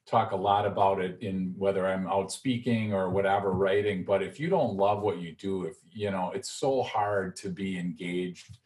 talk 0.07 0.31
a 0.31 0.35
lot 0.35 0.65
about 0.65 1.01
it 1.01 1.17
in 1.19 1.53
whether 1.57 1.85
I'm 1.85 2.07
out 2.07 2.31
speaking 2.31 2.93
or 2.93 3.09
whatever 3.09 3.51
writing. 3.51 4.05
But 4.05 4.23
if 4.23 4.39
you 4.39 4.49
don't 4.49 4.77
love 4.77 5.01
what 5.01 5.17
you 5.17 5.33
do, 5.33 5.65
if 5.65 5.75
you 5.91 6.11
know, 6.11 6.31
it's 6.33 6.49
so 6.49 6.81
hard 6.81 7.35
to 7.37 7.49
be 7.49 7.77
engaged 7.77 8.57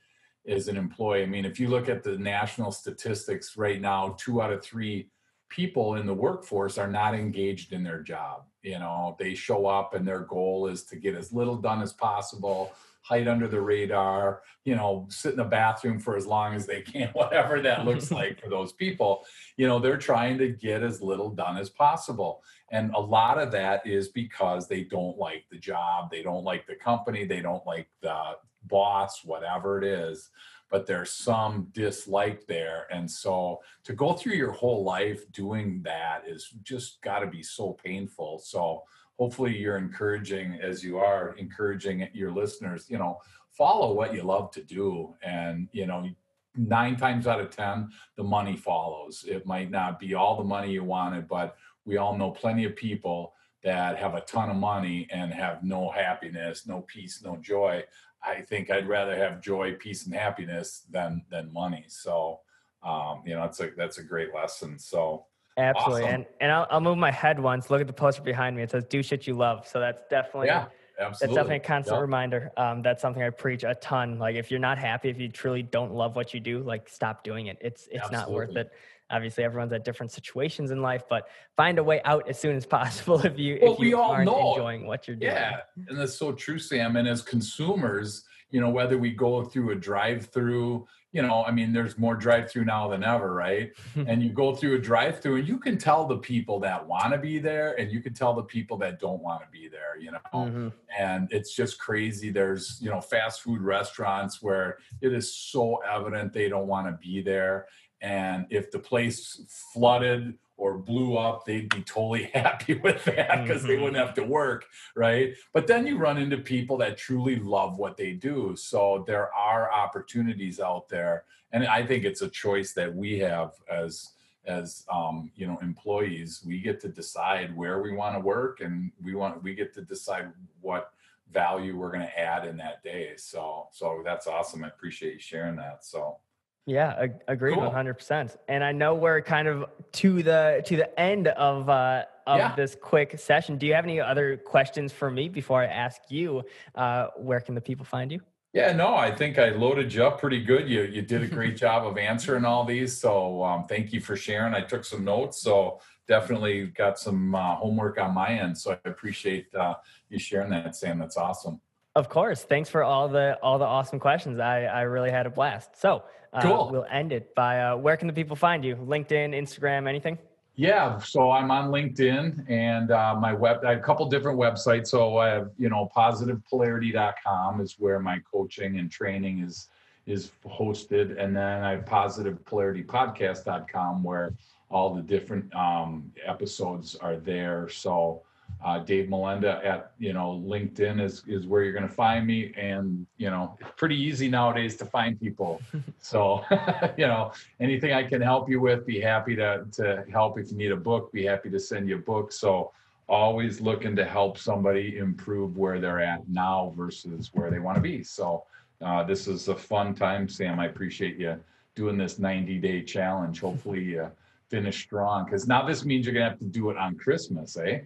as 0.47 0.67
an 0.67 0.77
employee. 0.77 1.23
I 1.23 1.25
mean, 1.25 1.45
if 1.45 1.59
you 1.59 1.67
look 1.67 1.89
at 1.89 2.03
the 2.03 2.17
national 2.17 2.71
statistics 2.71 3.57
right 3.57 3.81
now, 3.81 4.15
two 4.19 4.41
out 4.41 4.53
of 4.53 4.63
three 4.63 5.09
people 5.49 5.95
in 5.95 6.05
the 6.05 6.13
workforce 6.13 6.77
are 6.77 6.87
not 6.87 7.15
engaged 7.15 7.73
in 7.73 7.83
their 7.83 8.01
job. 8.01 8.43
You 8.61 8.77
know, 8.79 9.15
they 9.19 9.33
show 9.33 9.65
up 9.65 9.95
and 9.95 10.07
their 10.07 10.21
goal 10.21 10.67
is 10.67 10.83
to 10.85 10.95
get 10.95 11.15
as 11.15 11.33
little 11.33 11.57
done 11.57 11.81
as 11.81 11.91
possible 11.91 12.71
hide 13.01 13.27
under 13.27 13.47
the 13.47 13.59
radar, 13.59 14.41
you 14.63 14.75
know, 14.75 15.07
sit 15.09 15.31
in 15.31 15.37
the 15.37 15.43
bathroom 15.43 15.99
for 15.99 16.15
as 16.15 16.25
long 16.25 16.53
as 16.53 16.65
they 16.65 16.81
can, 16.81 17.09
whatever 17.13 17.61
that 17.61 17.85
looks 17.85 18.11
like 18.19 18.41
for 18.41 18.49
those 18.49 18.73
people. 18.73 19.25
You 19.57 19.67
know, 19.67 19.79
they're 19.79 19.97
trying 19.97 20.37
to 20.39 20.49
get 20.49 20.83
as 20.83 21.01
little 21.01 21.29
done 21.29 21.57
as 21.57 21.69
possible. 21.69 22.43
And 22.71 22.93
a 22.93 22.99
lot 22.99 23.37
of 23.37 23.51
that 23.51 23.85
is 23.85 24.09
because 24.09 24.67
they 24.67 24.83
don't 24.83 25.17
like 25.17 25.45
the 25.51 25.57
job, 25.57 26.09
they 26.09 26.23
don't 26.23 26.43
like 26.43 26.67
the 26.67 26.75
company, 26.75 27.25
they 27.25 27.41
don't 27.41 27.65
like 27.65 27.87
the 28.01 28.37
boss, 28.67 29.25
whatever 29.25 29.77
it 29.77 29.83
is 29.83 30.29
but 30.71 30.87
there's 30.87 31.11
some 31.11 31.67
dislike 31.73 32.47
there. 32.47 32.87
And 32.91 33.11
so 33.11 33.59
to 33.83 33.93
go 33.93 34.13
through 34.13 34.35
your 34.35 34.53
whole 34.53 34.83
life 34.83 35.29
doing 35.33 35.81
that 35.83 36.23
is 36.25 36.49
just 36.63 37.01
got 37.01 37.19
to 37.19 37.27
be 37.27 37.43
so 37.43 37.73
painful. 37.83 38.39
So 38.39 38.83
hopefully 39.21 39.55
you're 39.55 39.77
encouraging 39.77 40.57
as 40.63 40.83
you 40.83 40.97
are 40.97 41.35
encouraging 41.37 42.07
your 42.11 42.31
listeners 42.31 42.87
you 42.89 42.97
know 42.97 43.19
follow 43.51 43.93
what 43.93 44.13
you 44.15 44.23
love 44.23 44.49
to 44.49 44.63
do. 44.63 45.13
And 45.21 45.69
you 45.71 45.85
know 45.85 46.09
nine 46.55 46.95
times 46.97 47.27
out 47.27 47.39
of 47.39 47.51
ten 47.51 47.89
the 48.17 48.23
money 48.23 48.57
follows. 48.57 49.23
It 49.27 49.45
might 49.45 49.69
not 49.69 49.99
be 49.99 50.15
all 50.15 50.35
the 50.37 50.43
money 50.55 50.71
you 50.71 50.83
wanted 50.83 51.27
but 51.27 51.55
we 51.85 51.97
all 51.97 52.17
know 52.17 52.31
plenty 52.31 52.65
of 52.65 52.75
people 52.75 53.33
that 53.63 53.95
have 53.97 54.15
a 54.15 54.21
ton 54.21 54.49
of 54.49 54.55
money 54.55 55.07
and 55.11 55.31
have 55.31 55.63
no 55.63 55.91
happiness 55.91 56.65
no 56.65 56.81
peace 56.81 57.21
no 57.23 57.37
joy. 57.37 57.83
I 58.23 58.41
think 58.41 58.71
i'd 58.71 58.87
rather 58.87 59.15
have 59.15 59.41
joy 59.41 59.75
peace 59.75 60.05
and 60.05 60.15
happiness 60.15 60.69
than 60.89 61.23
than 61.29 61.53
money. 61.53 61.85
So 61.89 62.39
um, 62.81 63.21
you 63.27 63.35
know 63.35 63.43
it's 63.43 63.59
a 63.59 63.69
that's 63.77 63.99
a 63.99 64.03
great 64.03 64.33
lesson. 64.33 64.79
So 64.79 65.27
Absolutely. 65.57 66.03
Awesome. 66.03 66.15
And 66.15 66.25
and 66.39 66.51
I'll, 66.51 66.67
I'll 66.69 66.81
move 66.81 66.97
my 66.97 67.11
head 67.11 67.39
once. 67.39 67.69
Look 67.69 67.81
at 67.81 67.87
the 67.87 67.93
poster 67.93 68.21
behind 68.21 68.55
me. 68.55 68.63
It 68.63 68.71
says 68.71 68.85
"Do 68.85 69.03
shit 69.03 69.27
you 69.27 69.35
love." 69.35 69.67
So 69.67 69.79
that's 69.79 70.01
definitely 70.09 70.47
yeah. 70.47 70.67
Absolutely. 70.99 71.35
That's 71.35 71.35
definitely 71.35 71.55
a 71.55 71.67
constant 71.67 72.01
reminder. 72.01 72.51
Um, 72.57 72.81
that's 72.81 73.01
something 73.01 73.23
I 73.23 73.29
preach 73.29 73.63
a 73.63 73.75
ton. 73.75 74.19
Like 74.19 74.35
if 74.35 74.51
you're 74.51 74.59
not 74.59 74.77
happy, 74.77 75.09
if 75.09 75.19
you 75.19 75.29
truly 75.29 75.63
don't 75.63 75.93
love 75.93 76.15
what 76.15 76.33
you 76.33 76.39
do, 76.39 76.59
like 76.59 76.87
stop 76.87 77.23
doing 77.23 77.47
it. 77.47 77.57
It's 77.59 77.87
it's 77.91 78.03
Absolutely. 78.03 78.17
not 78.17 78.31
worth 78.31 78.55
it. 78.55 78.71
Obviously, 79.09 79.43
everyone's 79.43 79.73
at 79.73 79.83
different 79.83 80.11
situations 80.11 80.71
in 80.71 80.81
life, 80.81 81.03
but 81.09 81.27
find 81.57 81.79
a 81.79 81.83
way 81.83 82.01
out 82.05 82.29
as 82.29 82.39
soon 82.39 82.55
as 82.55 82.65
possible 82.67 83.19
if 83.25 83.37
you 83.37 83.59
well, 83.61 83.73
if 83.73 83.79
you 83.79 83.99
aren't 83.99 84.29
enjoying 84.29 84.85
what 84.85 85.07
you're 85.07 85.17
doing. 85.17 85.33
Yeah, 85.33 85.61
and 85.87 85.97
that's 85.97 86.15
so 86.15 86.31
true, 86.31 86.59
Sam. 86.59 86.95
And 86.95 87.07
as 87.07 87.21
consumers, 87.21 88.23
you 88.51 88.59
know, 88.59 88.69
whether 88.69 88.97
we 88.97 89.11
go 89.11 89.43
through 89.43 89.71
a 89.71 89.75
drive-through, 89.75 90.85
you 91.13 91.21
know, 91.21 91.43
I 91.43 91.51
mean, 91.51 91.73
there's 91.73 91.97
more 91.97 92.15
drive-through 92.15 92.65
now 92.65 92.87
than 92.87 93.03
ever, 93.03 93.33
right? 93.33 93.71
and 93.95 94.21
you 94.21 94.29
go 94.29 94.55
through 94.55 94.75
a 94.75 94.79
drive-through, 94.79 95.37
and 95.37 95.47
you 95.47 95.57
can 95.57 95.77
tell 95.77 96.05
the 96.05 96.17
people 96.17 96.59
that 96.61 96.85
want 96.85 97.13
to 97.13 97.17
be 97.17 97.39
there, 97.39 97.79
and 97.79 97.91
you 97.91 98.01
can 98.01 98.13
tell 98.13 98.33
the 98.33 98.43
people 98.43 98.77
that 98.77 98.99
don't 98.99 99.21
want 99.21 99.41
to 99.41 99.47
be 99.51 99.67
there. 99.67 99.97
You 99.99 100.11
know, 100.11 100.19
mm-hmm. 100.33 100.67
and 100.97 101.27
it's 101.31 101.53
just 101.53 101.79
crazy. 101.79 102.29
There's 102.29 102.79
you 102.81 102.89
know 102.89 103.01
fast 103.01 103.41
food 103.41 103.61
restaurants 103.61 104.41
where 104.41 104.77
it 105.01 105.13
is 105.13 105.33
so 105.33 105.77
evident 105.89 106.33
they 106.33 106.49
don't 106.49 106.67
want 106.67 106.87
to 106.87 106.93
be 106.93 107.21
there, 107.21 107.67
and 108.01 108.45
if 108.49 108.71
the 108.71 108.79
place 108.79 109.65
flooded 109.73 110.37
or 110.61 110.77
blew 110.77 111.17
up, 111.17 111.43
they'd 111.43 111.69
be 111.73 111.81
totally 111.81 112.23
happy 112.35 112.75
with 112.75 113.03
that 113.05 113.41
because 113.41 113.63
they 113.63 113.75
Mhm. 113.77 113.81
wouldn't 113.81 113.97
have 114.05 114.13
to 114.13 114.23
work, 114.23 114.67
right? 114.95 115.33
But 115.53 115.65
then 115.65 115.87
you 115.87 115.97
run 115.97 116.19
into 116.19 116.37
people 116.37 116.77
that 116.77 116.97
truly 116.99 117.37
love 117.37 117.79
what 117.79 117.97
they 117.97 118.13
do. 118.13 118.55
So 118.55 119.03
there 119.07 119.33
are 119.33 119.71
opportunities 119.73 120.59
out 120.59 120.87
there, 120.87 121.23
and 121.51 121.65
I 121.65 121.83
think 121.83 122.05
it's 122.05 122.21
a 122.21 122.29
choice 122.29 122.73
that 122.73 122.93
we 122.93 123.17
have 123.19 123.53
as 123.71 124.13
as 124.45 124.85
um, 124.91 125.31
you 125.35 125.47
know 125.47 125.57
employees. 125.63 126.43
We 126.45 126.59
get 126.61 126.79
to 126.81 126.89
decide 126.89 127.55
where 127.57 127.81
we 127.81 127.91
want 127.91 128.13
to 128.15 128.19
work, 128.19 128.61
and 128.61 128.91
we 129.03 129.15
want 129.15 129.41
we 129.41 129.55
get 129.55 129.73
to 129.73 129.81
decide 129.81 130.31
what 130.61 130.93
value 131.31 131.75
we're 131.75 131.91
going 131.91 132.05
to 132.11 132.19
add 132.19 132.45
in 132.45 132.55
that 132.57 132.83
day. 132.83 133.13
So 133.17 133.67
so 133.71 134.01
that's 134.05 134.27
awesome. 134.27 134.63
I 134.63 134.67
appreciate 134.67 135.13
you 135.13 135.19
sharing 135.19 135.55
that. 135.55 135.83
So. 135.85 136.19
Yeah, 136.65 136.95
ag- 136.99 137.21
agreed, 137.27 137.55
Cool. 137.55 137.63
one 137.63 137.73
hundred 137.73 137.95
percent. 137.95 138.37
And 138.47 138.63
I 138.63 138.71
know 138.71 138.93
we're 138.93 139.21
kind 139.21 139.47
of 139.47 139.65
to 139.93 140.21
the 140.21 140.61
to 140.65 140.75
the 140.75 140.99
end 140.99 141.27
of 141.29 141.69
uh, 141.69 142.03
of 142.27 142.37
Yeah. 142.37 142.55
this 142.55 142.75
quick 142.79 143.17
session. 143.19 143.57
Do 143.57 143.65
you 143.65 143.73
have 143.73 143.83
any 143.85 143.99
other 143.99 144.37
questions 144.37 144.93
for 144.93 145.09
me 145.09 145.27
before 145.27 145.61
I 145.61 145.65
ask 145.65 146.01
you? 146.09 146.43
Uh, 146.75 147.07
where 147.17 147.39
can 147.39 147.55
the 147.55 147.61
people 147.61 147.83
find 147.85 148.11
you? 148.11 148.21
Yeah, 148.53 148.73
no, 148.73 148.95
I 148.95 149.11
think 149.15 149.39
I 149.39 149.49
loaded 149.49 149.93
you 149.93 150.03
up 150.05 150.19
pretty 150.19 150.43
good. 150.43 150.69
You 150.69 150.83
you 150.83 151.01
did 151.01 151.23
a 151.23 151.27
great 151.27 151.57
job 151.65 151.87
of 151.87 151.97
answering 151.97 152.45
all 152.45 152.63
these. 152.63 152.95
So 152.99 153.43
um, 153.43 153.65
thank 153.65 153.91
you 153.91 153.99
for 153.99 154.15
sharing. 154.15 154.53
I 154.53 154.61
took 154.61 154.85
some 154.85 155.03
notes, 155.03 155.41
so 155.41 155.79
definitely 156.07 156.67
got 156.67 156.99
some 156.99 157.33
uh, 157.33 157.55
homework 157.55 157.97
on 157.99 158.13
my 158.13 158.29
end. 158.37 158.55
So 158.57 158.73
I 158.73 158.89
appreciate 158.89 159.53
uh, 159.55 159.75
you 160.09 160.19
sharing 160.19 160.51
that, 160.51 160.75
Sam. 160.75 160.99
That's 160.99 161.17
awesome. 161.17 161.59
Of 161.95 162.07
course. 162.07 162.43
Thanks 162.43 162.69
for 162.69 162.83
all 162.83 163.09
the 163.09 163.37
all 163.43 163.59
the 163.59 163.65
awesome 163.65 163.99
questions. 163.99 164.39
I 164.39 164.63
I 164.63 164.81
really 164.83 165.11
had 165.11 165.25
a 165.25 165.29
blast. 165.29 165.79
So 165.79 166.03
uh, 166.33 166.41
Cool. 166.41 166.69
we'll 166.71 166.85
end 166.89 167.11
it 167.11 167.35
by 167.35 167.61
uh, 167.61 167.75
where 167.75 167.97
can 167.97 168.07
the 168.07 168.13
people 168.13 168.35
find 168.35 168.63
you? 168.63 168.75
LinkedIn, 168.77 169.35
Instagram, 169.35 169.87
anything? 169.87 170.17
Yeah, 170.55 170.99
so 170.99 171.31
I'm 171.31 171.49
on 171.49 171.71
LinkedIn 171.71 172.45
and 172.49 172.91
uh, 172.91 173.15
my 173.19 173.33
web. 173.33 173.61
I 173.65 173.71
have 173.71 173.79
a 173.79 173.81
couple 173.81 174.07
different 174.09 174.37
websites. 174.37 174.87
So 174.87 175.17
I 175.17 175.29
have, 175.29 175.49
you 175.57 175.69
know, 175.69 175.89
positivepolarity.com 175.95 177.61
is 177.61 177.75
where 177.79 177.99
my 177.99 178.19
coaching 178.31 178.77
and 178.79 178.91
training 178.91 179.39
is 179.39 179.67
is 180.07 180.31
hosted, 180.45 181.21
and 181.21 181.35
then 181.35 181.63
I 181.63 181.71
have 181.71 181.85
positivepolaritypodcast.com 181.85 184.03
where 184.03 184.33
all 184.69 184.93
the 184.93 185.01
different 185.01 185.53
um, 185.55 186.11
episodes 186.25 186.95
are 186.95 187.17
there. 187.17 187.69
So 187.69 188.23
uh, 188.63 188.79
Dave 188.79 189.09
Malenda 189.09 189.63
at 189.65 189.93
you 189.97 190.13
know 190.13 190.43
LinkedIn 190.45 191.01
is 191.01 191.23
is 191.27 191.47
where 191.47 191.63
you're 191.63 191.73
going 191.73 191.87
to 191.87 191.93
find 191.93 192.27
me, 192.27 192.53
and 192.55 193.05
you 193.17 193.29
know 193.29 193.57
it's 193.59 193.71
pretty 193.77 193.95
easy 193.95 194.27
nowadays 194.27 194.77
to 194.77 194.85
find 194.85 195.19
people. 195.19 195.61
so 195.99 196.43
you 196.97 197.07
know 197.07 197.31
anything 197.59 197.93
I 197.93 198.03
can 198.03 198.21
help 198.21 198.49
you 198.49 198.59
with, 198.59 198.85
be 198.85 198.99
happy 198.99 199.35
to 199.35 199.65
to 199.73 200.03
help. 200.11 200.39
If 200.39 200.51
you 200.51 200.57
need 200.57 200.71
a 200.71 200.77
book, 200.77 201.11
be 201.11 201.25
happy 201.25 201.49
to 201.49 201.59
send 201.59 201.89
you 201.89 201.95
a 201.95 201.99
book. 201.99 202.31
So 202.31 202.71
always 203.09 203.59
looking 203.59 203.95
to 203.95 204.05
help 204.05 204.37
somebody 204.37 204.97
improve 204.97 205.57
where 205.57 205.79
they're 205.79 205.99
at 205.99 206.27
now 206.29 206.73
versus 206.77 207.29
where 207.33 207.51
they 207.51 207.59
want 207.59 207.75
to 207.75 207.81
be. 207.81 208.03
So 208.03 208.45
uh, 208.81 209.03
this 209.03 209.27
is 209.27 209.49
a 209.49 209.55
fun 209.55 209.93
time, 209.93 210.29
Sam. 210.29 210.59
I 210.59 210.67
appreciate 210.67 211.17
you 211.17 211.37
doing 211.75 211.97
this 211.97 212.19
90 212.19 212.59
day 212.59 212.81
challenge. 212.83 213.39
Hopefully 213.41 213.83
you 213.83 214.09
finish 214.49 214.83
strong 214.83 215.25
because 215.25 215.47
now 215.47 215.65
this 215.65 215.85
means 215.85 216.05
you're 216.05 216.13
gonna 216.13 216.29
have 216.29 216.39
to 216.39 216.45
do 216.45 216.69
it 216.69 216.77
on 216.77 216.95
Christmas, 216.95 217.57
eh? 217.57 217.79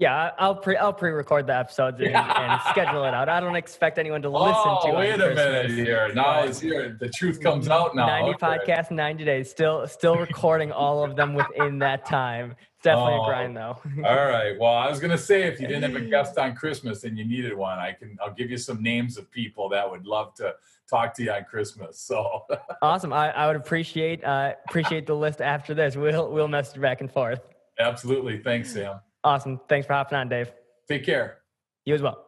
Yeah, 0.00 0.30
I'll 0.38 0.54
pre 0.54 0.78
I'll 0.78 0.94
pre-record 0.94 1.46
the 1.46 1.54
episodes 1.54 2.00
and, 2.00 2.16
and 2.16 2.60
schedule 2.70 3.04
it 3.04 3.12
out. 3.12 3.28
I 3.28 3.38
don't 3.38 3.54
expect 3.54 3.98
anyone 3.98 4.22
to 4.22 4.30
listen 4.30 4.54
oh, 4.56 4.86
to. 4.86 4.96
wait 4.96 5.12
a 5.20 5.34
minute 5.34 5.70
here. 5.72 6.10
Now 6.14 6.42
it's 6.42 6.58
here. 6.58 6.96
The 6.98 7.10
truth 7.10 7.38
comes 7.42 7.68
out 7.68 7.94
now. 7.94 8.06
90 8.06 8.30
Okay. 8.30 8.46
podcasts, 8.46 8.90
90 8.90 9.24
days. 9.26 9.50
Still 9.50 9.86
still 9.86 10.16
recording 10.16 10.72
all 10.72 11.04
of 11.04 11.16
them 11.16 11.34
within 11.34 11.78
that 11.80 12.06
time. 12.06 12.56
It's 12.76 12.82
definitely 12.84 13.12
Oh. 13.12 13.24
a 13.24 13.26
grind 13.26 13.54
though. 13.54 13.76
All 14.06 14.24
right. 14.26 14.58
Well, 14.58 14.72
I 14.72 14.88
was 14.88 15.00
gonna 15.00 15.18
say 15.18 15.42
if 15.42 15.60
you 15.60 15.66
didn't 15.66 15.82
have 15.92 16.02
a 16.02 16.06
guest 16.06 16.38
on 16.38 16.54
Christmas 16.62 17.04
and 17.04 17.18
you 17.18 17.26
needed 17.26 17.54
one, 17.54 17.78
I 17.78 17.92
can 17.92 18.16
I'll 18.22 18.32
give 18.32 18.50
you 18.50 18.56
some 18.56 18.82
names 18.82 19.18
of 19.18 19.30
people 19.30 19.68
that 19.68 19.88
would 19.90 20.06
love 20.06 20.32
to 20.36 20.54
talk 20.88 21.12
to 21.16 21.22
you 21.22 21.30
on 21.32 21.44
Christmas. 21.44 22.00
So 22.00 22.46
awesome. 22.80 23.12
I, 23.12 23.32
I 23.32 23.46
would 23.48 23.56
appreciate 23.56 24.24
uh, 24.24 24.54
appreciate 24.66 25.06
the 25.06 25.14
list 25.14 25.42
after 25.42 25.74
this. 25.74 25.94
We'll 25.94 26.30
we'll 26.32 26.48
message 26.48 26.80
back 26.80 27.02
and 27.02 27.12
forth. 27.12 27.40
absolutely. 27.78 28.38
Thanks, 28.38 28.72
Sam. 28.72 29.00
Awesome. 29.22 29.60
Thanks 29.68 29.86
for 29.86 29.92
hopping 29.92 30.18
on, 30.18 30.28
Dave. 30.28 30.50
Take 30.88 31.04
care. 31.04 31.38
You 31.84 31.94
as 31.94 32.02
well. 32.02 32.26